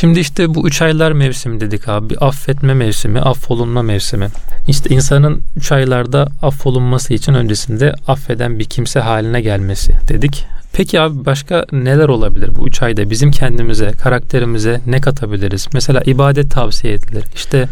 [0.00, 2.18] Şimdi işte bu üç aylar mevsimi dedik abi.
[2.18, 4.28] Affetme mevsimi, affolunma mevsimi.
[4.68, 10.44] İşte insanın üç aylarda affolunması için öncesinde affeden bir kimse haline gelmesi dedik.
[10.72, 15.68] Peki abi başka neler olabilir bu üç ayda bizim kendimize, karakterimize ne katabiliriz?
[15.74, 17.24] Mesela ibadet tavsiye edilir.
[17.34, 17.68] İşte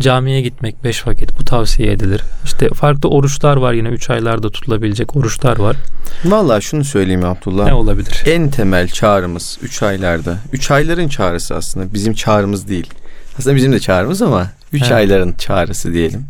[0.00, 2.22] camiye gitmek beş vakit bu tavsiye edilir.
[2.44, 5.76] İşte farklı oruçlar var yine üç aylarda tutulabilecek oruçlar var.
[6.24, 7.66] Vallahi şunu söyleyeyim Abdullah.
[7.66, 8.22] Ne olabilir?
[8.26, 10.38] En temel çağrımız üç aylarda.
[10.52, 12.90] Üç ayların çağrısı aslında bizim çağrımız değil.
[13.38, 14.92] Aslında bizim de çağrımız ama üç evet.
[14.92, 16.26] ayların çağrısı diyelim.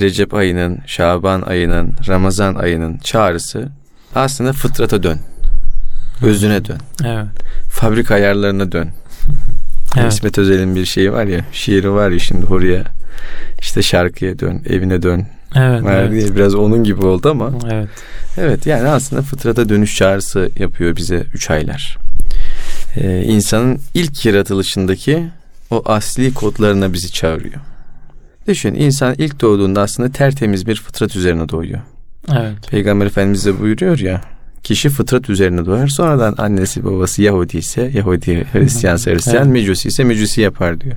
[0.00, 3.68] Recep ayının, Şaban ayının, Ramazan ayının çağrısı
[4.16, 5.18] aslında fıtrata dön.
[6.22, 6.78] Özüne dön.
[7.04, 7.26] Evet.
[7.70, 8.88] Fabrika ayarlarına dön.
[9.98, 10.12] Evet.
[10.12, 12.84] İsmet Özel'in bir şeyi var ya, şiiri var ya şimdi oraya
[13.60, 15.26] işte şarkıya dön, evine dön.
[15.56, 16.10] Evet, evet.
[16.10, 17.52] Diye biraz onun gibi oldu ama.
[17.70, 17.88] Evet.
[18.38, 21.98] Evet yani aslında fıtrata dönüş çağrısı yapıyor bize üç aylar.
[22.96, 25.26] Ee, insanın ilk yaratılışındaki
[25.70, 27.60] o asli kodlarına bizi çağırıyor.
[28.48, 31.80] Düşün insan ilk doğduğunda aslında tertemiz bir fıtrat üzerine doğuyor.
[32.32, 32.70] Evet.
[32.70, 34.20] Peygamber Efendimiz de buyuruyor ya
[34.62, 39.52] kişi fıtrat üzerine doğar sonradan annesi babası Yahudi ise Yahudi, Hristiyan ise Hristiyan, Evet.
[39.52, 40.96] Mecusi ise Mecusi yapar diyor.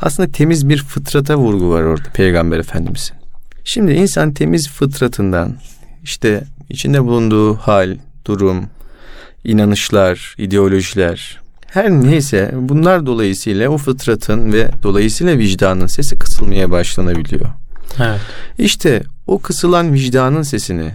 [0.00, 3.16] Aslında temiz bir fıtrata vurgu var orada Peygamber Efendimiz'in.
[3.64, 5.56] Şimdi insan temiz fıtratından
[6.02, 7.96] işte içinde bulunduğu hal,
[8.26, 8.64] durum,
[9.44, 17.46] inanışlar, ideolojiler her neyse bunlar dolayısıyla o fıtratın ve dolayısıyla vicdanın sesi kısılmaya başlanabiliyor.
[17.98, 18.20] Evet.
[18.58, 20.92] İşte o kısılan vicdanın sesini,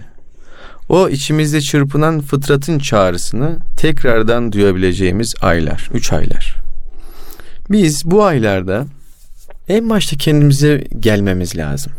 [0.88, 6.56] o içimizde çırpınan fıtratın çağrısını tekrardan duyabileceğimiz aylar, üç aylar.
[7.70, 8.86] Biz bu aylarda
[9.68, 11.92] en başta kendimize gelmemiz lazım.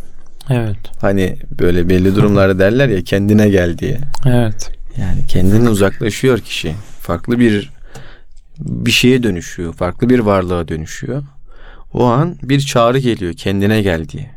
[0.49, 0.77] Evet.
[1.01, 3.99] Hani böyle belli durumlarda derler ya kendine gel diye.
[4.25, 4.71] Evet.
[4.97, 6.73] Yani kendinden uzaklaşıyor kişi.
[7.01, 7.69] Farklı bir
[8.59, 9.73] bir şeye dönüşüyor.
[9.73, 11.23] Farklı bir varlığa dönüşüyor.
[11.93, 14.36] O an bir çağrı geliyor kendine gel diye.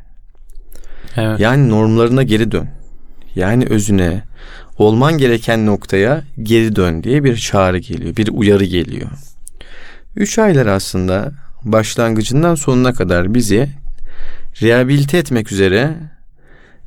[1.17, 1.41] Evet.
[1.41, 2.69] Yani normlarına geri dön.
[3.35, 4.23] Yani özüne,
[4.79, 9.11] olman gereken noktaya geri dön diye bir çağrı geliyor, bir uyarı geliyor.
[10.17, 13.69] Üç aylar aslında başlangıcından sonuna kadar bizi
[14.63, 15.95] rehabilite etmek üzere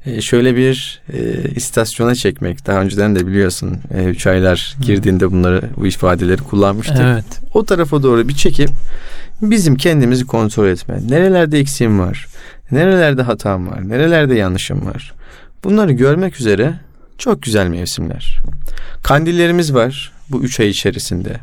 [0.06, 2.68] e, şöyle bir e, istasyona çekmek.
[2.68, 7.02] Daha önceden de biliyorsun e, üç aylar girdiğinde bunları bu ifadeleri kullanmıştık.
[7.02, 7.26] Evet.
[7.54, 8.70] O tarafa doğru bir çekip
[9.42, 10.98] bizim kendimizi kontrol etme.
[11.10, 12.28] Nerelerde eksiğim var?
[12.72, 13.90] Nerelerde hatam var?
[13.90, 15.14] Nerelerde yanlışım var?
[15.64, 16.74] Bunları görmek üzere
[17.18, 18.40] çok güzel mevsimler.
[19.04, 21.40] Kandillerimiz var bu üç ay içerisinde.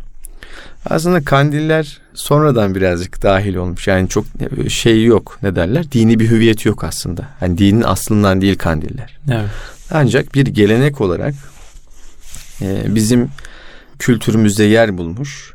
[0.86, 3.86] Aslında kandiller sonradan birazcık dahil olmuş.
[3.86, 4.24] Yani çok
[4.68, 5.92] şey yok ne derler?
[5.92, 7.28] Dini bir hüviyet yok aslında.
[7.40, 9.18] Hani dinin aslından değil kandiller.
[9.30, 9.50] Evet.
[9.90, 11.34] Ancak bir gelenek olarak
[12.62, 13.28] e, bizim
[13.98, 15.54] kültürümüzde yer bulmuş.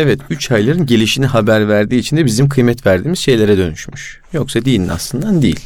[0.00, 4.20] Evet üç ayların gelişini haber verdiği için de bizim kıymet verdiğimiz şeylere dönüşmüş.
[4.32, 5.60] Yoksa dinin aslından değil.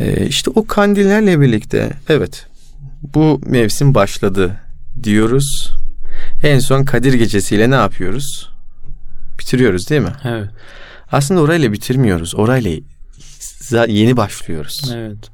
[0.00, 2.46] E, işte o kandillerle birlikte evet
[3.02, 4.56] bu mevsim başladı
[5.02, 5.74] diyoruz.
[6.42, 8.50] En son Kadir gecesiyle ne yapıyoruz?
[9.38, 10.12] Bitiriyoruz değil mi?
[10.24, 10.48] Evet.
[11.12, 12.34] Aslında orayla bitirmiyoruz.
[12.34, 12.70] Orayla
[13.88, 14.92] yeni başlıyoruz.
[14.94, 15.30] Evet.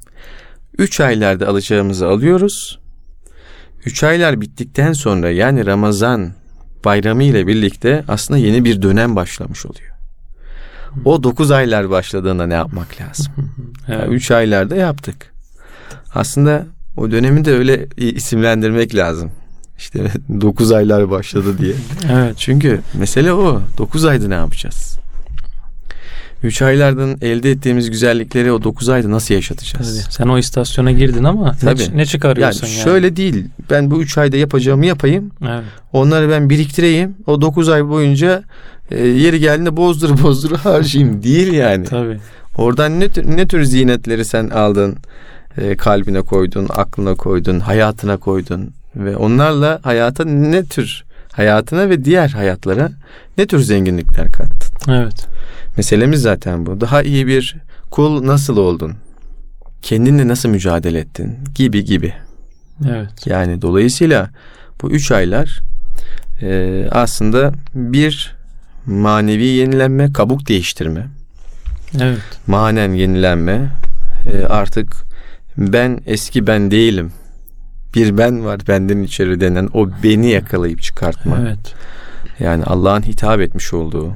[0.77, 2.79] Üç aylarda alacağımızı alıyoruz.
[3.85, 6.33] Üç aylar bittikten sonra yani Ramazan
[6.85, 9.91] bayramı ile birlikte aslında yeni bir dönem başlamış oluyor.
[11.05, 13.33] O dokuz aylar başladığında ne yapmak lazım?
[13.89, 13.99] Evet.
[13.99, 15.33] Yani üç aylarda yaptık.
[16.15, 16.65] Aslında
[16.97, 19.31] o dönemi de öyle isimlendirmek lazım.
[19.77, 20.11] İşte
[20.41, 21.73] dokuz aylar başladı diye.
[22.11, 22.35] Evet.
[22.37, 23.61] Çünkü mesele o.
[23.77, 24.96] Dokuz ayda ne yapacağız?
[26.43, 30.03] Üç aylardan elde ettiğimiz güzellikleri o dokuz ayda nasıl yaşatacağız?
[30.03, 30.13] Tabii.
[30.13, 31.81] Sen o istasyona girdin ama ne, Tabii.
[31.81, 32.75] ne Yani çıkarıyorsun yani?
[32.83, 33.45] şöyle değil.
[33.69, 35.31] Ben bu üç ayda yapacağımı yapayım.
[35.41, 35.63] Evet.
[35.93, 37.15] Onları ben biriktireyim.
[37.27, 38.43] O dokuz ay boyunca
[38.91, 41.23] e, yeri geldiğinde bozdur bozdur harcayayım.
[41.23, 41.83] değil yani.
[41.85, 42.19] Tabii.
[42.57, 44.95] Oradan ne tür, ne tür zinetleri sen aldın,
[45.57, 52.29] e, kalbine koydun, aklına koydun, hayatına koydun ve onlarla hayata ne tür hayatına ve diğer
[52.29, 52.91] hayatlara
[53.37, 54.91] ne tür zenginlikler kattın?
[54.93, 55.27] Evet.
[55.77, 56.81] Meselemiz zaten bu.
[56.81, 57.55] Daha iyi bir
[57.91, 58.93] kul nasıl oldun?
[59.81, 61.37] Kendinle nasıl mücadele ettin?
[61.55, 62.13] Gibi gibi.
[62.89, 63.27] Evet.
[63.27, 64.29] Yani dolayısıyla
[64.81, 65.59] bu üç aylar
[66.41, 68.35] e, aslında bir
[68.85, 71.07] manevi yenilenme, kabuk değiştirme,
[72.01, 72.19] Evet.
[72.47, 73.69] manen yenilenme,
[74.33, 74.95] e, artık
[75.57, 77.11] ben eski ben değilim.
[77.95, 81.37] Bir ben var benden içeri denen o beni yakalayıp çıkartma.
[81.41, 81.73] Evet.
[82.39, 84.13] Yani Allah'ın hitap etmiş olduğu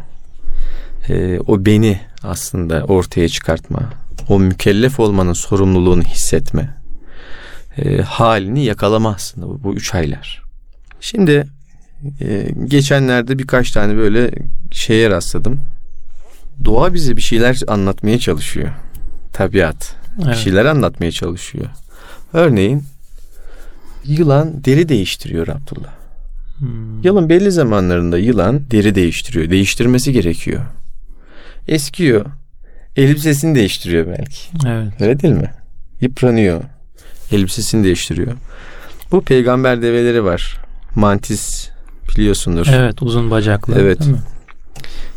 [1.10, 3.80] e, o beni aslında ortaya çıkartma.
[4.30, 6.78] O mükellef olmanın sorumluluğunu hissetme.
[7.78, 10.42] E, halini yakalama aslında bu, bu üç aylar.
[11.02, 11.48] Şimdi
[12.22, 14.32] e, geçenlerde birkaç tane böyle
[14.72, 15.62] şeye rastladım.
[16.66, 18.70] Doğa bize bir şeyler anlatmaya çalışıyor.
[19.34, 20.38] Tabiat bir Evet.
[20.38, 21.66] şeyler anlatmaya çalışıyor.
[22.34, 22.84] Örneğin
[24.06, 25.94] yılan deri değiştiriyor Abdullah.
[26.58, 27.04] Hmm.
[27.04, 29.50] Yılın belli zamanlarında yılan deri değiştiriyor.
[29.50, 30.62] Değiştirmesi gerekiyor.
[31.68, 32.26] Eskiyor.
[32.96, 34.68] Elbisesini değiştiriyor belki.
[34.68, 35.02] Evet.
[35.02, 35.52] Öyle değil mi?
[36.02, 36.62] Yıpranıyor.
[37.32, 38.34] Elbisesini değiştiriyor.
[39.12, 40.58] Bu peygamber develeri var.
[40.96, 41.70] Mantis
[42.18, 42.68] biliyorsundur.
[42.74, 43.02] Evet.
[43.02, 43.76] Uzun bacaklı.
[43.80, 44.00] Evet.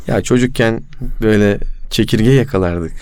[0.07, 0.83] Ya çocukken
[1.23, 1.59] böyle
[1.91, 2.93] çekirge yakalardık.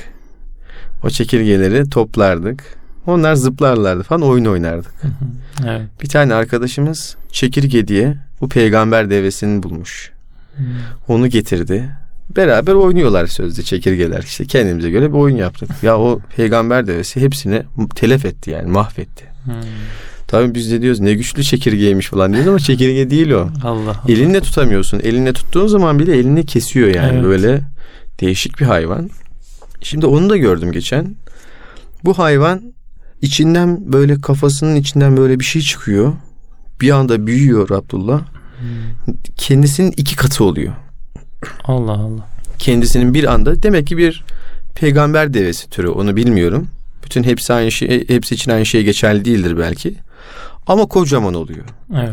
[1.04, 2.78] O çekirgeleri toplardık.
[3.06, 4.92] Onlar zıplarlardı falan oyun oynardık.
[5.02, 5.68] Hı hı.
[5.68, 5.88] Evet.
[6.02, 10.12] Bir tane arkadaşımız çekirge diye bu peygamber devesini bulmuş.
[10.56, 10.66] Hmm.
[11.08, 11.90] Onu getirdi.
[12.36, 14.22] Beraber oynuyorlar sözde çekirgeler.
[14.22, 15.70] İşte kendimize göre bir oyun yaptık.
[15.82, 17.62] Ya o peygamber devesi hepsini
[17.94, 19.24] telef etti yani mahvetti.
[19.44, 19.52] Hmm.
[20.26, 23.40] Tabii biz de diyoruz ne güçlü çekirgeymiş falan diyoruz ama çekirge değil o.
[23.64, 24.02] Allah Allah.
[24.08, 25.00] Elinle tutamıyorsun.
[25.00, 27.24] Elinle tuttuğun zaman bile elini kesiyor yani Evet.
[27.24, 27.62] böyle
[28.20, 29.10] değişik bir hayvan.
[29.80, 31.16] Şimdi onu da gördüm geçen.
[32.04, 32.62] Bu hayvan
[33.22, 36.12] içinden böyle kafasının içinden böyle bir şey çıkıyor.
[36.80, 38.22] Bir anda büyüyor Abdullah.
[39.36, 40.72] Kendisinin iki katı oluyor.
[41.64, 42.28] Allah Allah.
[42.58, 44.24] Kendisinin bir anda demek ki bir
[44.74, 46.68] peygamber devesi türü onu bilmiyorum.
[47.04, 49.94] Bütün hepsi aynı şey hepsi için aynı şey geçerli değildir belki.
[50.66, 51.64] Ama kocaman oluyor.
[51.94, 52.10] Evet.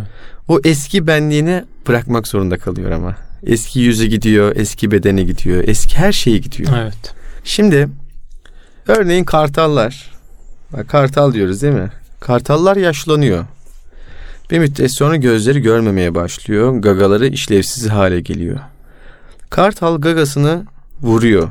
[0.48, 3.16] O eski benliğini bırakmak zorunda kalıyor ama.
[3.44, 6.70] Eski yüzü gidiyor, eski bedeni gidiyor, eski her şeyi gidiyor.
[6.78, 7.14] Evet.
[7.44, 7.90] Şimdi
[8.88, 10.12] örneğin kartallar.
[10.74, 11.92] Bak kartal diyoruz değil mi?
[12.20, 13.46] Kartallar yaşlanıyor.
[14.52, 16.74] Bir müddet sonra gözleri görmemeye başlıyor.
[16.80, 18.60] Gagaları işlevsiz hale geliyor.
[19.50, 20.66] Kartal gagasını
[21.02, 21.50] vuruyor.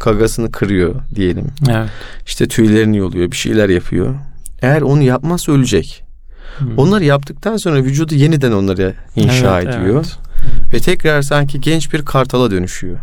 [0.00, 1.46] Gagasını kırıyor diyelim.
[1.70, 1.88] Evet.
[2.26, 4.14] İşte tüylerini yoluyor, bir şeyler yapıyor.
[4.62, 6.02] Eğer onu yapmazsa ölecek.
[6.58, 6.78] Hmm.
[6.78, 9.94] Onları yaptıktan sonra vücudu yeniden onları inşa Evet, ediyor.
[9.94, 10.16] evet.
[10.74, 12.98] Ve tekrar sanki genç bir kartala dönüşüyor.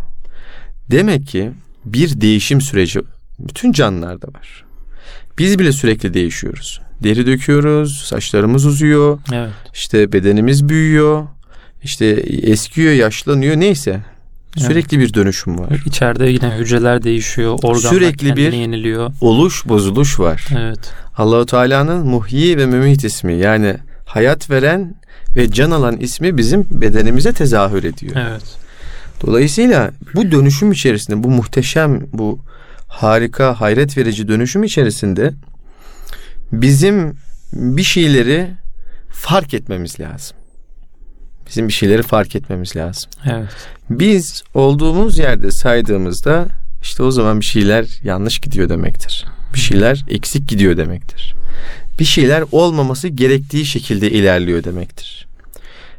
[0.91, 1.51] Demek ki
[1.85, 3.01] bir değişim süreci
[3.39, 4.65] bütün canlılarda var.
[5.37, 6.81] Biz bile sürekli değişiyoruz.
[7.03, 9.49] Deri döküyoruz, saçlarımız uzuyor, Evet.
[9.73, 11.27] işte bedenimiz büyüyor,
[11.83, 12.05] işte
[12.43, 13.99] eskiyor, yaşlanıyor neyse.
[14.57, 15.83] Sürekli bir dönüşüm var.
[15.85, 17.59] İçeride yine hücreler değişiyor.
[17.63, 19.11] Organlar Sürekli bir- yeniliyor.
[19.21, 20.47] Oluş, bozuluş var.
[20.59, 20.79] Evet.
[21.17, 24.95] Allahu Teala'nın muhyi ve mümit ismi yani hayat veren
[25.35, 28.15] ve can alan ismi bizim bedenimize tezahür ediyor.
[28.15, 28.43] Evet.
[29.25, 32.39] Dolayısıyla bu dönüşüm içerisinde bu muhteşem bu
[32.87, 35.33] harika hayret verici dönüşüm içerisinde
[36.51, 37.13] bizim
[37.53, 38.47] bir şeyleri
[39.09, 40.37] fark etmemiz lazım.
[41.47, 43.11] Bizim bir şeyleri fark etmemiz lazım.
[43.25, 43.49] Evet.
[43.89, 46.47] Biz olduğumuz yerde saydığımızda
[46.81, 49.25] işte o zaman bir şeyler yanlış gidiyor demektir.
[49.53, 51.35] Bir şeyler eksik gidiyor demektir.
[51.99, 55.27] Bir şeyler olmaması gerektiği şekilde ilerliyor demektir.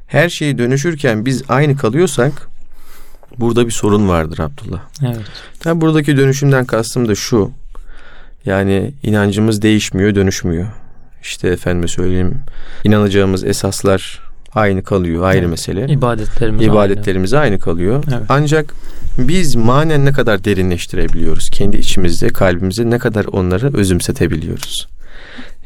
[0.06, 2.48] Her şey dönüşürken biz aynı kalıyorsak
[3.38, 4.80] burada bir sorun vardır Abdullah.
[5.02, 5.26] Evet.
[5.60, 7.50] Tabi buradaki dönüşümden kastım da şu.
[8.46, 10.66] Yani inancımız değişmiyor, dönüşmüyor.
[11.22, 12.40] İşte efendime söyleyeyim
[12.84, 14.20] inanacağımız esaslar
[14.54, 15.48] aynı kalıyor, ayrı Evet.
[15.50, 15.86] mesele.
[15.92, 18.04] İbadetlerimiz İbadetlerimiz aynı kalıyor.
[18.08, 18.22] Evet.
[18.28, 18.74] Ancak
[19.18, 21.50] biz manen ne kadar derinleştirebiliyoruz?
[21.50, 24.88] Kendi içimizde, kalbimizde ne kadar onları özümsetebiliyoruz?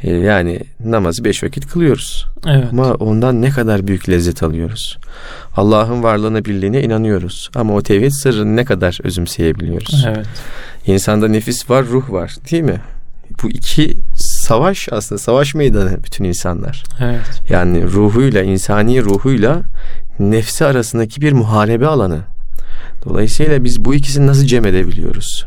[0.02, 2.26] Ee, yani namazı beş vakit kılıyoruz.
[2.44, 2.58] aynı.
[2.58, 2.72] Evet.
[2.72, 4.98] Ama ondan ne kadar büyük lezzet alıyoruz?
[5.56, 7.50] Allah'ın varlığına, birliğine inanıyoruz.
[7.54, 10.04] Ama o tevhid sırrını ne kadar özümseyebiliyoruz?
[10.08, 10.26] Evet.
[10.86, 12.80] İnsanda nefis var, ruh var değil mi?
[13.42, 13.94] Bu iki
[14.48, 16.84] savaş aslında savaş meydanı bütün insanlar.
[17.00, 17.42] Evet.
[17.50, 19.62] Yani ruhuyla, insani ruhuyla
[20.18, 22.18] nefsi arasındaki bir muharebe alanı.
[23.04, 25.46] Dolayısıyla biz bu ikisini nasıl cem edebiliyoruz?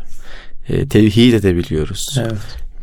[0.68, 2.18] E, tevhid edebiliyoruz.
[2.20, 2.38] Evet.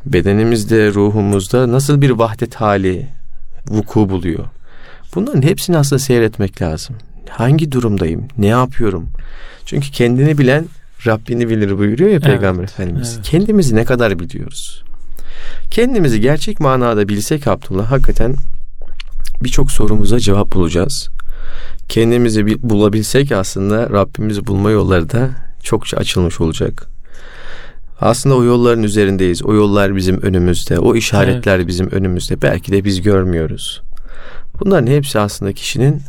[0.06, 3.08] Bedenimizde, ruhumuzda nasıl bir vahdet hali
[3.68, 4.46] vuku buluyor?
[5.16, 6.96] Bunların hepsini aslında seyretmek lazım.
[7.30, 8.28] Hangi durumdayım?
[8.38, 9.10] Ne yapıyorum?
[9.66, 10.66] Çünkü kendini bilen
[11.08, 13.14] Rabbini bilir buyuruyor ya Evet, Peygamber Efendimiz.
[13.16, 13.26] evet.
[13.30, 14.84] Kendimizi ne kadar biliyoruz?
[15.72, 18.36] Kendimizi gerçek manada bilsek Abdullah hakikaten
[19.44, 21.10] birçok sorumuza cevap bulacağız.
[21.90, 25.30] Kendimizi bi- bulabilsek aslında Rabbimizi bulma yolları da
[25.64, 26.88] çokça açılmış olacak.
[28.02, 29.44] Aslında o yolların üzerindeyiz.
[29.46, 30.80] O yollar bizim önümüzde.
[30.80, 32.42] O işaretler bizim önümüzde.
[32.42, 33.82] Belki de biz görmüyoruz.
[34.60, 36.02] Bunların hepsi aslında kişinin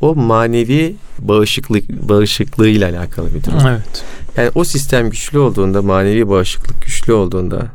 [0.00, 3.58] o manevi bağışıklık bağışıklığıyla alakalı bir durum.
[3.68, 4.04] Evet.
[4.36, 7.66] Yani o sistem güçlü olduğunda, manevi bağışıklık güçlü olduğunda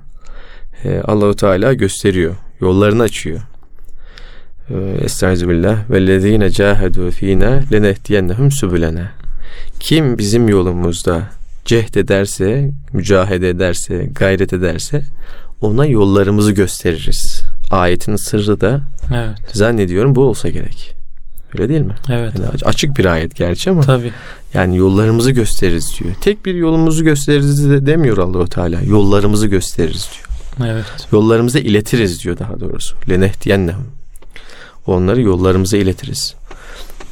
[0.85, 3.39] e, Allahu Teala gösteriyor, yollarını açıyor.
[4.69, 5.89] E, Estağfirullah.
[5.89, 9.11] Vellezine cahedu fina lenehdiyennehum subulena.
[9.79, 11.21] Kim bizim yolumuzda
[11.65, 15.03] cehd ederse, mücahede ederse, gayret ederse
[15.61, 17.43] ona yollarımızı gösteririz.
[17.71, 18.81] Ayetin sırrı da
[19.15, 19.37] Evet.
[19.53, 20.95] zannediyorum bu olsa gerek.
[21.53, 21.95] Öyle değil mi?
[22.09, 22.33] Evet.
[22.35, 24.11] Yani açık bir ayet gerçi ama Tabii.
[24.53, 26.15] yani yollarımızı gösteririz diyor.
[26.21, 28.81] Tek bir yolumuzu gösteririz de demiyor Allahu Teala.
[28.81, 30.30] Yollarımızı gösteririz diyor.
[30.65, 30.85] Evet.
[31.11, 32.95] Yollarımıza iletiriz diyor daha doğrusu.
[33.09, 33.87] Lenehdiyennehum.
[34.85, 36.35] Onları yollarımıza iletiriz.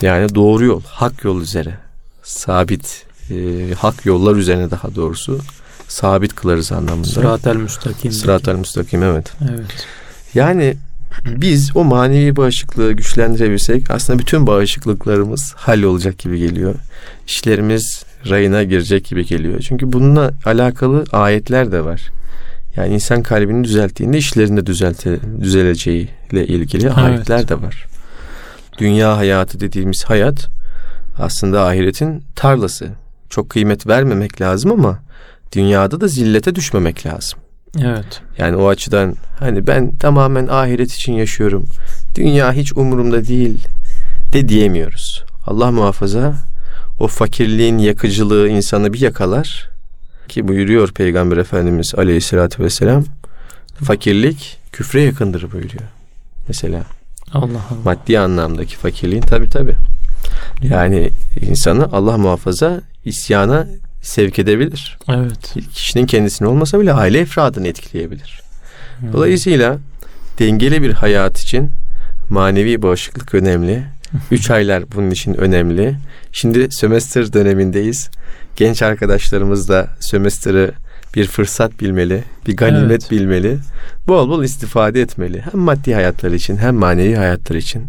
[0.02, 1.78] Yani doğru yol, hak yol üzere.
[2.24, 3.36] Sabit, e,
[3.78, 5.40] hak yollar üzerine daha doğrusu
[5.88, 7.08] sabit kılarız anlamında.
[7.08, 8.12] Sırat-el müstakim.
[8.12, 9.32] Sırat-ı müstakim evet.
[9.50, 9.88] Evet.
[10.34, 10.76] Yani
[11.26, 16.76] biz o manevi bağışıklığı güçlendirebilsek aslında bütün bağışıklıklarımız hallolacak gibi geliyor.
[17.28, 19.60] İşlerimiz rayına girecek gibi geliyor.
[19.60, 22.02] Çünkü bununla alakalı ayetler de var.
[22.76, 27.88] Yani insan kalbini düzelttiğinde işlerinde düzelte, düzeleceğiyle ilgili ayetler de var.
[28.78, 30.48] Dünya hayatı dediğimiz hayat
[31.18, 32.90] aslında ahiretin tarlası.
[33.30, 35.00] Çok kıymet vermemek lazım ama
[35.52, 37.40] dünyada da zillete düşmemek lazım.
[37.82, 38.22] Evet.
[38.38, 41.66] Yani o açıdan hani ben tamamen ahiret için yaşıyorum.
[42.16, 43.68] Dünya hiç umurumda değil
[44.34, 45.24] de diyemiyoruz.
[45.46, 46.34] Allah muhafaza
[47.00, 49.70] o fakirliğin yakıcılığı insanı bir yakalar
[50.30, 53.06] ki buyuruyor Peygamber Efendimiz Aleyhisselatü Vesselam
[53.84, 55.84] fakirlik küfre yakındır buyuruyor.
[56.48, 56.84] Mesela
[57.34, 57.80] Allah Allah.
[57.84, 59.76] maddi anlamdaki fakirliğin tabi tabi.
[60.64, 61.10] Yani
[61.42, 63.68] insanı Allah muhafaza isyana
[64.02, 64.98] sevk edebilir.
[65.10, 65.56] Evet.
[65.74, 68.42] Kişinin kendisini olmasa bile aile efradını etkileyebilir.
[69.00, 69.14] Hmm.
[69.14, 69.78] Dolayısıyla
[70.40, 71.72] dengeli bir hayat için
[72.30, 73.84] manevi bağışıklık önemli.
[74.32, 75.96] Üç aylar bunun için önemli.
[76.32, 78.10] Şimdi sömestr dönemindeyiz.
[78.60, 80.72] Genç arkadaşlarımız da sömestrı
[81.16, 83.12] bir fırsat bilmeli, bir ganimet Evet.
[83.12, 83.58] bilmeli.
[84.08, 85.42] Bol bol istifade etmeli.
[85.42, 87.84] Hem maddi hayatları için hem manevi hayatları için.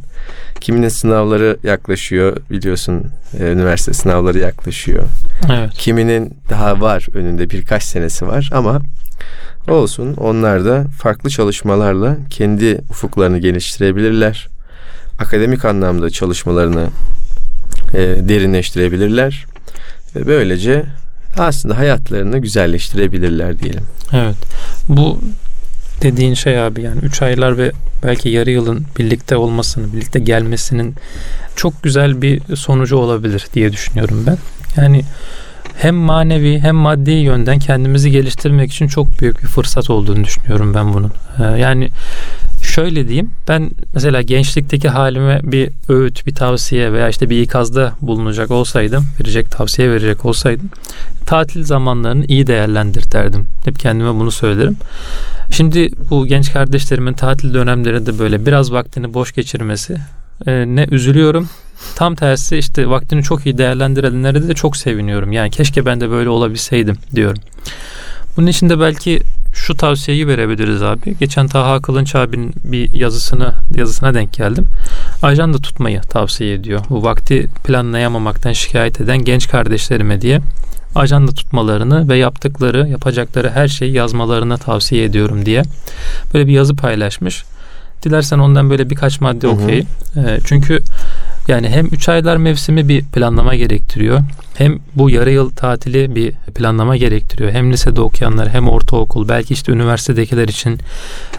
[0.60, 3.06] Kiminin sınavları yaklaşıyor biliyorsun
[3.40, 5.04] e, üniversite sınavları yaklaşıyor.
[5.52, 5.70] Evet.
[5.74, 8.80] Kiminin daha var önünde birkaç senesi var ama
[9.68, 14.48] olsun onlar da farklı çalışmalarla kendi ufuklarını geliştirebilirler.
[15.18, 16.88] Akademik anlamda çalışmalarını
[17.94, 19.46] e, derinleştirebilirler
[20.16, 20.84] ve böylece
[21.38, 23.84] aslında hayatlarını güzelleştirebilirler diyelim.
[24.12, 24.36] Evet.
[24.88, 25.20] Bu
[26.02, 30.94] dediğin şey abi yani 3 aylar ve belki yarı yılın birlikte olmasını, birlikte gelmesinin
[31.56, 34.38] çok güzel bir sonucu olabilir diye düşünüyorum ben.
[34.76, 35.02] Yani
[35.76, 40.94] hem manevi hem maddi yönden kendimizi geliştirmek için çok büyük bir fırsat olduğunu düşünüyorum ben
[40.94, 41.12] bunun.
[41.40, 41.88] Ee, Yani
[42.80, 48.50] şöyle diyeyim ben mesela gençlikteki halime bir öğüt, bir tavsiye veya işte bir ikazda bulunacak
[48.50, 50.70] olsaydım, verecek tavsiye verecek olsaydım
[51.26, 53.46] tatil zamanlarını iyi değerlendir derdim.
[53.64, 54.76] Hep kendime bunu söylerim.
[55.50, 59.96] Şimdi bu genç kardeşlerimin tatil dönemlerinde böyle biraz vaktini boş geçirmesi
[60.46, 61.48] e, ne üzülüyorum.
[61.96, 65.32] Tam tersi işte vaktini çok iyi değerlendirenlere de çok seviniyorum.
[65.32, 67.42] Yani keşke ben de böyle olabilseydim diyorum.
[68.36, 69.20] Bunun için de belki
[69.70, 71.16] şu tavsiyeyi verebiliriz abi.
[71.20, 74.66] Geçen Taha Kılınç abinin bir yazısını yazısına denk geldim.
[75.22, 76.80] Ajanda tutmayı tavsiye ediyor.
[76.90, 80.40] Bu vakti planlayamamaktan şikayet eden genç kardeşlerime diye
[80.94, 85.62] ajanda tutmalarını ve yaptıkları, yapacakları her şeyi yazmalarını tavsiye ediyorum diye
[86.34, 87.44] böyle bir yazı paylaşmış.
[88.02, 89.86] Dilersen ondan böyle birkaç madde okuyayım.
[90.16, 90.80] Ee, çünkü
[91.48, 94.20] yani hem 3 aylar mevsimi bir planlama gerektiriyor.
[94.54, 97.52] Hem bu yarı yıl tatili bir planlama gerektiriyor.
[97.52, 100.78] Hem lisede okuyanlar hem ortaokul belki işte üniversitedekiler için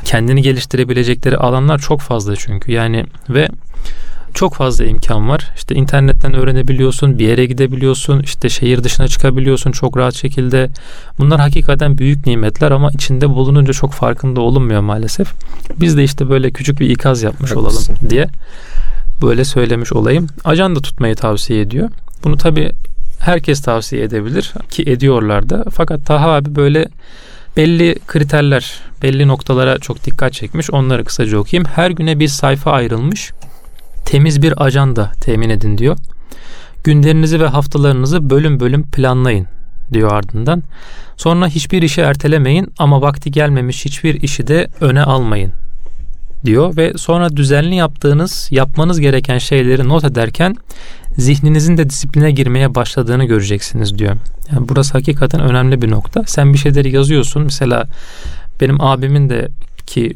[0.04, 2.72] kendini geliştirebilecekleri alanlar çok fazla çünkü.
[2.72, 3.48] Yani ve
[4.34, 5.52] çok fazla imkan var.
[5.56, 10.70] İşte internetten öğrenebiliyorsun, bir yere gidebiliyorsun, işte şehir dışına çıkabiliyorsun çok rahat şekilde.
[11.20, 15.34] Bunlar hakikaten büyük nimetler ama içinde bulununca çok farkında olunmuyor maalesef.
[15.80, 17.94] Biz de işte böyle küçük bir ikaz yapmış Haklısın.
[17.94, 18.28] olalım diye
[19.22, 20.28] böyle söylemiş olayım.
[20.44, 21.90] Ajanda tutmayı tavsiye ediyor.
[22.24, 22.72] Bunu tabii
[23.20, 25.66] herkes tavsiye edebilir ki ediyorlar da.
[25.72, 26.88] Fakat Taha abi böyle
[27.58, 30.72] belli kriterler, belli noktalara çok dikkat çekmiş.
[30.72, 31.70] Onları kısaca okuyayım.
[31.76, 33.32] Her güne bir sayfa ayrılmış.
[34.12, 35.98] Temiz bir ajanda temin edin diyor.
[36.84, 39.48] Günlerinizi ve haftalarınızı bölüm bölüm planlayın
[39.94, 40.64] diyor ardından.
[41.18, 45.52] Sonra hiçbir işi ertelemeyin ama vakti gelmemiş hiçbir işi de öne almayın
[46.46, 50.56] diyor ve sonra düzenli yaptığınız, yapmanız gereken şeyleri not ederken
[51.18, 54.16] zihninizin de disipline girmeye başladığını göreceksiniz diyor.
[54.52, 56.24] Yani burası hakikaten önemli bir nokta.
[56.26, 57.44] Sen bir şeyleri yazıyorsun.
[57.44, 57.88] Mesela
[58.62, 59.48] benim abimin de
[59.92, 60.14] ki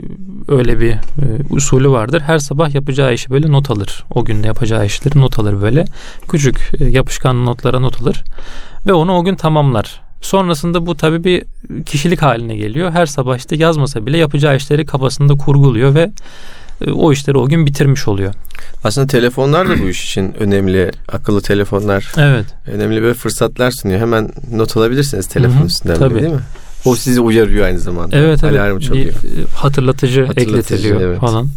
[0.48, 0.98] öyle bir e,
[1.50, 2.22] usulü vardır.
[2.22, 4.04] Her sabah yapacağı işi böyle not alır.
[4.14, 5.86] O günde yapacağı işleri not alır böyle.
[6.30, 8.24] Küçük e, yapışkan notlara not alır.
[8.88, 10.02] Ve onu o gün tamamlar.
[10.22, 11.44] Sonrasında bu tabii bir
[11.86, 12.92] kişilik haline geliyor.
[12.92, 16.12] Her sabah işte yazmasa bile yapacağı işleri kafasında kurguluyor ve
[16.86, 18.34] e, o işleri o gün bitirmiş oluyor.
[18.84, 20.92] Aslında telefonlar da bu iş için önemli.
[21.12, 22.46] Akıllı telefonlar Evet.
[22.68, 24.00] önemli böyle fırsatlar sunuyor.
[24.00, 26.22] Hemen not alabilirsiniz telefon üstünden tabii.
[26.22, 26.40] değil mi?
[26.86, 28.18] O sizi uyarıyor aynı zamanda.
[28.18, 28.60] Evet evet.
[28.60, 29.08] Alarm Bir çalıyor.
[29.08, 31.20] e, hatırlatıcı, Hatırlatıcı, ekletiliyor evet.
[31.20, 31.48] falan.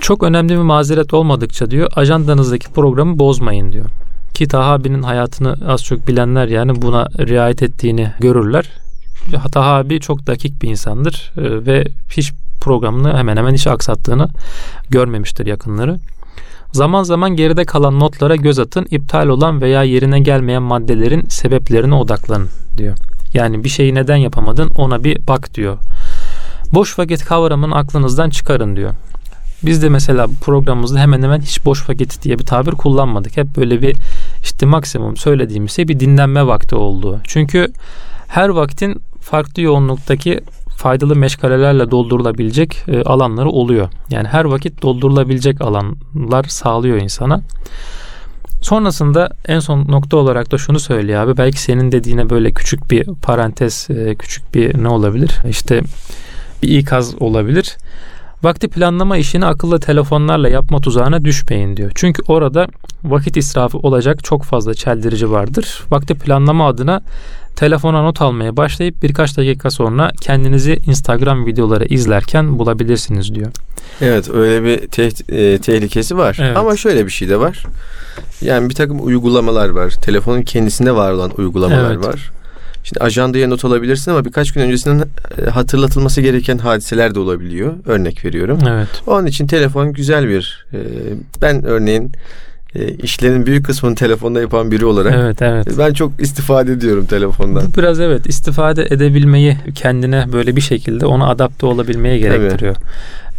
[0.00, 3.86] Çok önemli bir mazeret olmadıkça diyor ajandanızdaki programı bozmayın diyor.
[4.34, 8.70] Ki Taha abinin hayatını az çok bilenler yani buna riayet ettiğini görürler.
[9.52, 14.28] Taha abi çok dakik bir insandır e, ve hiç programını hemen hemen hiç aksattığını
[14.90, 15.98] görmemiştir yakınları.
[16.72, 22.48] Zaman zaman geride kalan notlara göz atın, iptal olan veya yerine gelmeyen maddelerin sebeplerine odaklanın
[22.76, 22.96] diyor.
[23.34, 25.78] Yani bir şeyi neden yapamadın ona bir bak diyor.
[26.72, 28.94] Boş vakit kavramını aklınızdan çıkarın diyor.
[29.62, 33.36] Biz de mesela programımızda hemen hemen hiç boş vakit diye bir tabir kullanmadık.
[33.36, 33.96] Hep böyle bir
[34.42, 37.20] işte maksimum söylediğimiz şey bir dinlenme vakti olduğu.
[37.24, 37.72] Çünkü
[38.28, 40.40] her vaktin farklı yoğunluktaki
[40.76, 43.88] faydalı meşgalelerle doldurulabilecek e, alanları oluyor.
[44.10, 47.40] Yani her vakit doldurulabilecek alanlar sağlıyor insana.
[48.60, 51.36] Sonrasında en son nokta olarak da şunu söylüyor abi.
[51.36, 55.30] Belki senin dediğine böyle küçük bir parantez, e, küçük bir ne olabilir?
[55.48, 55.82] İşte
[56.62, 57.76] bir ikaz olabilir.
[58.42, 61.92] Vakti planlama işini akıllı telefonlarla yapma tuzağına düşmeyin diyor.
[61.94, 62.66] Çünkü orada
[63.04, 65.84] vakit israfı olacak çok fazla çeldirici vardır.
[65.90, 67.00] Vakti planlama adına
[67.58, 73.52] telefona not almaya başlayıp birkaç dakika sonra kendinizi Instagram videoları izlerken bulabilirsiniz diyor.
[74.00, 76.38] Evet öyle bir te- e, tehlikesi var.
[76.40, 76.56] Evet.
[76.56, 77.64] Ama şöyle bir şey de var.
[78.40, 79.90] Yani bir takım uygulamalar var.
[79.90, 82.06] Telefonun kendisinde var olan uygulamalar Evet.
[82.06, 82.30] var.
[82.84, 87.72] Şimdi ajandaya not alabilirsin ama birkaç gün öncesinden e, hatırlatılması gereken hadiseler de olabiliyor.
[87.86, 88.58] Örnek veriyorum.
[88.68, 88.88] Evet.
[89.06, 90.66] Onun için telefon güzel bir.
[90.72, 90.78] e,
[91.42, 92.12] ben örneğin
[92.78, 95.66] e, işlerin büyük kısmını telefonda yapan biri olarak Evet, evet.
[95.78, 97.66] ben çok istifade ediyorum telefondan.
[97.66, 102.76] Bu biraz evet istifade edebilmeyi kendine böyle bir şekilde ona adapte olabilmeye gerektiriyor.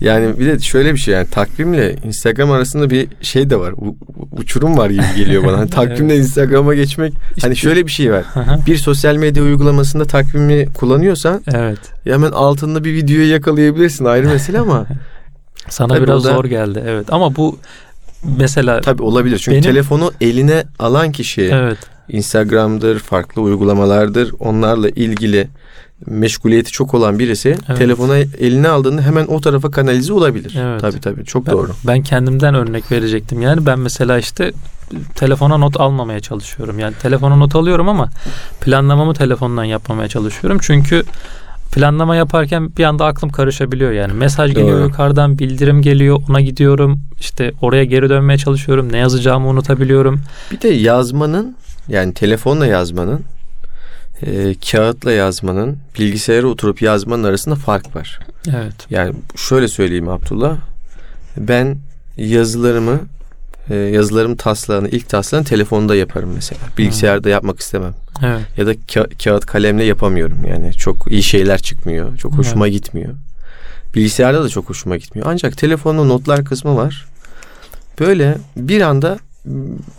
[0.02, 3.72] Yani bir de şöyle bir şey yani takvimle Instagram arasında bir şey de var.
[3.72, 3.96] U-
[4.38, 5.58] uçurum var gibi geliyor bana.
[5.58, 8.24] Hani takvimle Instagram'a geçmek hani şöyle bir şey var.
[8.34, 8.66] Hı.
[8.68, 11.80] Bir sosyal medya uygulamasında takvimi kullanıyorsan evet.
[12.04, 14.86] hemen altında bir videoyu yakalayabilirsin ayrı mesele ama
[15.70, 16.84] Sana Tabii biraz da- zor geldi.
[16.88, 17.14] Evet.
[17.14, 17.58] Ama bu
[18.24, 19.38] mesela tabii olabilir.
[19.38, 21.78] Çünkü Benim- telefonu eline alan kişi evet.
[22.10, 24.34] Instagram'dır, farklı uygulamalardır.
[24.40, 25.48] Onlarla ilgili
[26.06, 27.78] meşguliyeti çok olan birisi Evet.
[27.78, 30.56] telefona eline aldığında hemen o tarafa kanalize olabilir.
[30.60, 30.82] Evet.
[30.82, 31.72] Tabii tabii çok Ben, doğru.
[31.88, 33.42] ben kendimden örnek verecektim.
[33.42, 34.52] Yani ben mesela işte
[35.16, 36.80] telefona not almamaya çalışıyorum.
[36.80, 38.10] Yani telefona not alıyorum ama
[38.62, 40.58] planlamamı telefondan yapmamaya çalışıyorum.
[40.62, 41.04] Çünkü
[41.72, 44.14] planlama yaparken bir anda aklım karışabiliyor yani.
[44.14, 44.88] Mesaj geliyor Doğru.
[44.88, 47.02] yukarıdan, bildirim geliyor, ona gidiyorum.
[47.20, 48.92] İşte oraya geri dönmeye çalışıyorum.
[48.92, 50.22] Ne yazacağımı unutabiliyorum.
[50.52, 51.56] Bir de yazmanın
[51.88, 53.22] yani telefonla yazmanın
[54.22, 58.20] e, kağıtla yazmanın bilgisayara oturup yazmanın arasında fark var.
[58.50, 58.74] Evet.
[58.90, 60.58] Yani şöyle söyleyeyim Abdullah.
[61.38, 61.78] Ben
[62.18, 63.00] yazılarımı
[63.70, 66.62] e, yazılarım taslağını ilk taslağını telefonda yaparım mesela.
[66.78, 67.94] Bilgisayarda yapmak istemem.
[68.26, 68.42] Evet.
[68.58, 70.38] Ya da ka- kağıt kalemle yapamıyorum.
[70.50, 72.18] Yani çok iyi şeyler çıkmıyor.
[72.18, 73.14] Çok hoşuma gitmiyor.
[73.96, 75.28] Bilgisayarda da çok hoşuma gitmiyor.
[75.32, 77.06] Ancak telefonda notlar kısmı var.
[78.00, 79.20] Böyle bir anda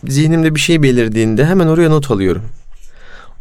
[0.08, 2.42] zihnimde bir şey belirdiğinde hemen oraya not alıyorum.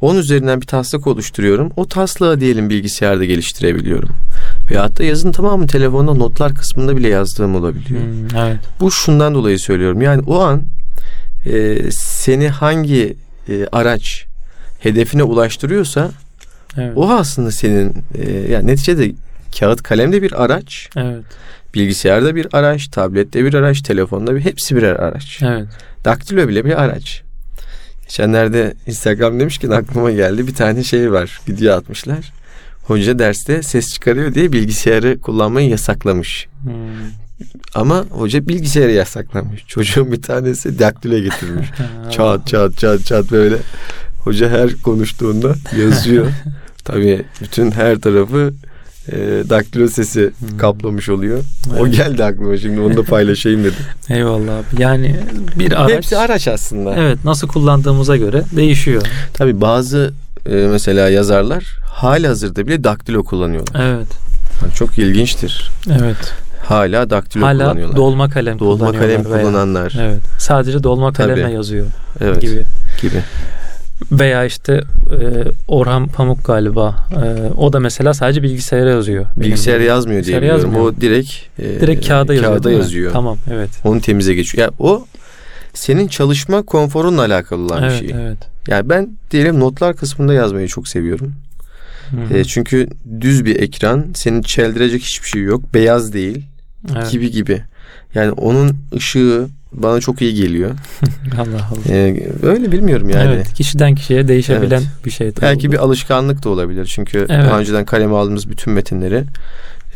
[0.01, 1.71] Onun üzerinden bir taslak oluşturuyorum.
[1.75, 4.09] O taslağı diyelim bilgisayarda geliştirebiliyorum.
[4.72, 8.01] Veyahut da yazın tamamı telefonda notlar kısmında bile yazdığım olabiliyor.
[8.01, 8.57] Hmm, evet.
[8.80, 10.01] Bu şundan dolayı söylüyorum.
[10.01, 10.63] Yani o an
[11.45, 13.15] e, seni hangi
[13.49, 14.26] e, araç
[14.80, 16.11] hedefine ulaştırıyorsa
[16.78, 16.93] Evet.
[16.95, 19.11] o aslında senin e, yani neticede
[19.59, 21.24] kağıt kalem de bir araç, Evet.
[21.76, 25.39] bilgisayarda bir araç, tablette bir araç, telefonda bir hepsi birer araç.
[25.43, 25.67] Evet.
[26.05, 27.22] Daktilo bile bir araç.
[28.01, 32.32] Geçenlerde Instagram demişken aklıma geldi bir tane şey var video atmışlar.
[32.90, 36.48] Hoca derste ses çıkarıyor diye bilgisayarı kullanmayı yasaklamış.
[36.64, 36.72] Hmm.
[37.76, 39.64] Ama hoca bilgisayarı yasaklamış.
[39.68, 41.68] Çocuğun bir tanesi daktilo getirmiş.
[42.12, 43.58] Çat çat çat çat böyle.
[44.24, 46.28] Hoca her konuştuğunda yazıyor.
[46.84, 48.54] Tabii bütün her tarafı
[49.12, 50.57] e, daktilo sesi Hmm.
[50.57, 51.39] kaplamış oluyor.
[51.80, 51.95] O Evet.
[51.95, 53.74] geldi aklıma şimdi onu da paylaşayım dedim.
[54.10, 54.82] Eyvallah abi.
[54.82, 55.16] Yani
[55.55, 55.91] bir araç.
[55.91, 56.95] Hepsi araç aslında.
[56.95, 59.01] Evet nasıl kullandığımıza göre değişiyor.
[59.34, 60.14] Tabii bazı
[60.45, 63.82] e, mesela yazarlar hali hazırda bile daktilo kullanıyorlar.
[63.95, 64.07] Evet.
[64.62, 65.70] Yani çok ilginçtir.
[66.01, 66.34] Evet.
[66.66, 67.97] Hala daktilo Hala kullanıyorlar.
[67.97, 69.93] dolma kalem Dolma kalem veya- kullananlar.
[70.01, 70.20] Evet.
[70.39, 71.53] Sadece dolma kalemle Tabii.
[71.53, 71.86] yazıyor
[72.22, 72.64] Evet gibi.
[73.01, 73.24] gibi.
[74.12, 74.74] Veya işte
[75.12, 77.08] e, Orhan Pamuk galiba.
[77.12, 79.26] E, o da mesela sadece bilgisayara yazıyor.
[79.36, 79.82] Bildiğim.
[79.86, 80.62] yazmıyor diye Bilgisayara biliyorum.
[80.62, 80.93] yazmıyor.
[80.93, 82.54] O direkt e, Direkt kağıda yazıyor.
[82.54, 83.14] Kağıda yazıyor.
[83.14, 83.70] Tamam evet.
[83.84, 84.68] Onu temize geçiyor.
[84.68, 85.06] Ya o
[85.74, 88.18] senin çalışma konforunla alakalı olan Evet bir şey.
[88.22, 88.38] evet.
[88.68, 91.34] Yani ben diyelim notlar kısmında yazmayı çok seviyorum.
[92.12, 92.38] Hı hı.
[92.38, 92.88] E, çünkü
[93.22, 95.74] düz bir ekran, seni çeldirecek hiçbir şey yok.
[95.74, 96.45] Beyaz değil
[96.95, 97.12] evet.
[97.12, 97.64] gibi gibi.
[98.16, 100.72] Yani onun ışığı bana çok iyi geliyor.
[101.38, 101.95] Allah Allah.
[101.95, 103.32] E, öyle bilmiyorum yani.
[103.34, 105.05] Evet, kişiden kişiye değişebilen Evet.
[105.05, 105.32] bir şey.
[105.41, 105.72] Belki bu.
[105.72, 106.86] bir alışkanlık da olabilir.
[106.95, 107.30] Çünkü Evet.
[107.30, 109.24] daha önceden kaleme aldığımız bütün metinleri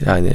[0.05, 0.32] yani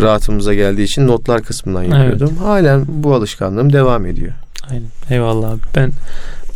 [0.00, 1.94] rahatımıza geldiği için notlar kısmından Evet.
[1.94, 2.36] yapıyordum.
[2.36, 4.32] Halen bu alışkanlığım devam ediyor.
[4.70, 4.86] Aynen.
[5.10, 5.60] Eyvallah abi.
[5.76, 5.92] Ben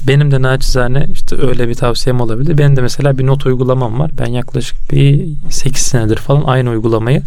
[0.09, 2.59] benim de naçizane işte öyle bir tavsiyem olabilir.
[2.59, 4.11] Benim de mesela bir not uygulamam var.
[4.19, 7.23] Ben yaklaşık bir 8 senedir falan aynı uygulamayı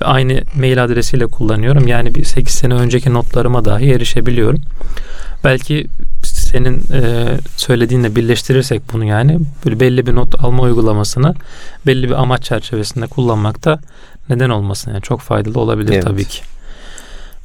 [0.00, 1.86] ve aynı mail adresiyle kullanıyorum.
[1.88, 4.60] Yani bir 8 sene önceki notlarıma dahi erişebiliyorum.
[5.44, 5.86] Belki
[6.22, 7.26] senin e,
[7.56, 11.34] söylediğinle birleştirirsek bunu yani böyle belli bir not alma uygulamasını
[11.86, 13.78] belli bir amaç çerçevesinde kullanmakta
[14.28, 16.04] neden olmasın yani çok faydalı olabilir Evet.
[16.04, 16.42] tabii ki.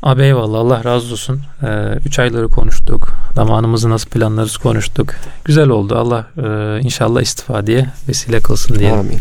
[0.06, 1.41] Abi eyvallah Allah razı olsun.
[1.64, 1.68] Ee,
[2.06, 3.14] üç ayları konuştuk.
[3.36, 5.14] Zamanımızı nasıl planlarız konuştuk.
[5.45, 5.95] Güzel oldu.
[5.95, 8.99] Allah e, inşallah istifadeye vesile kılsın diyelim.
[8.99, 9.20] Amin.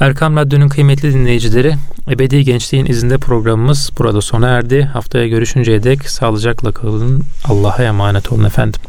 [0.00, 1.74] Erkam Radyo'nun kıymetli dinleyicileri
[2.10, 4.82] Ebedi Gençliğin izinde programımız burada sona erdi.
[4.82, 7.22] Haftaya görüşünceye dek sağlıcakla kalın.
[7.44, 8.80] Allah'a emanet olun efendim.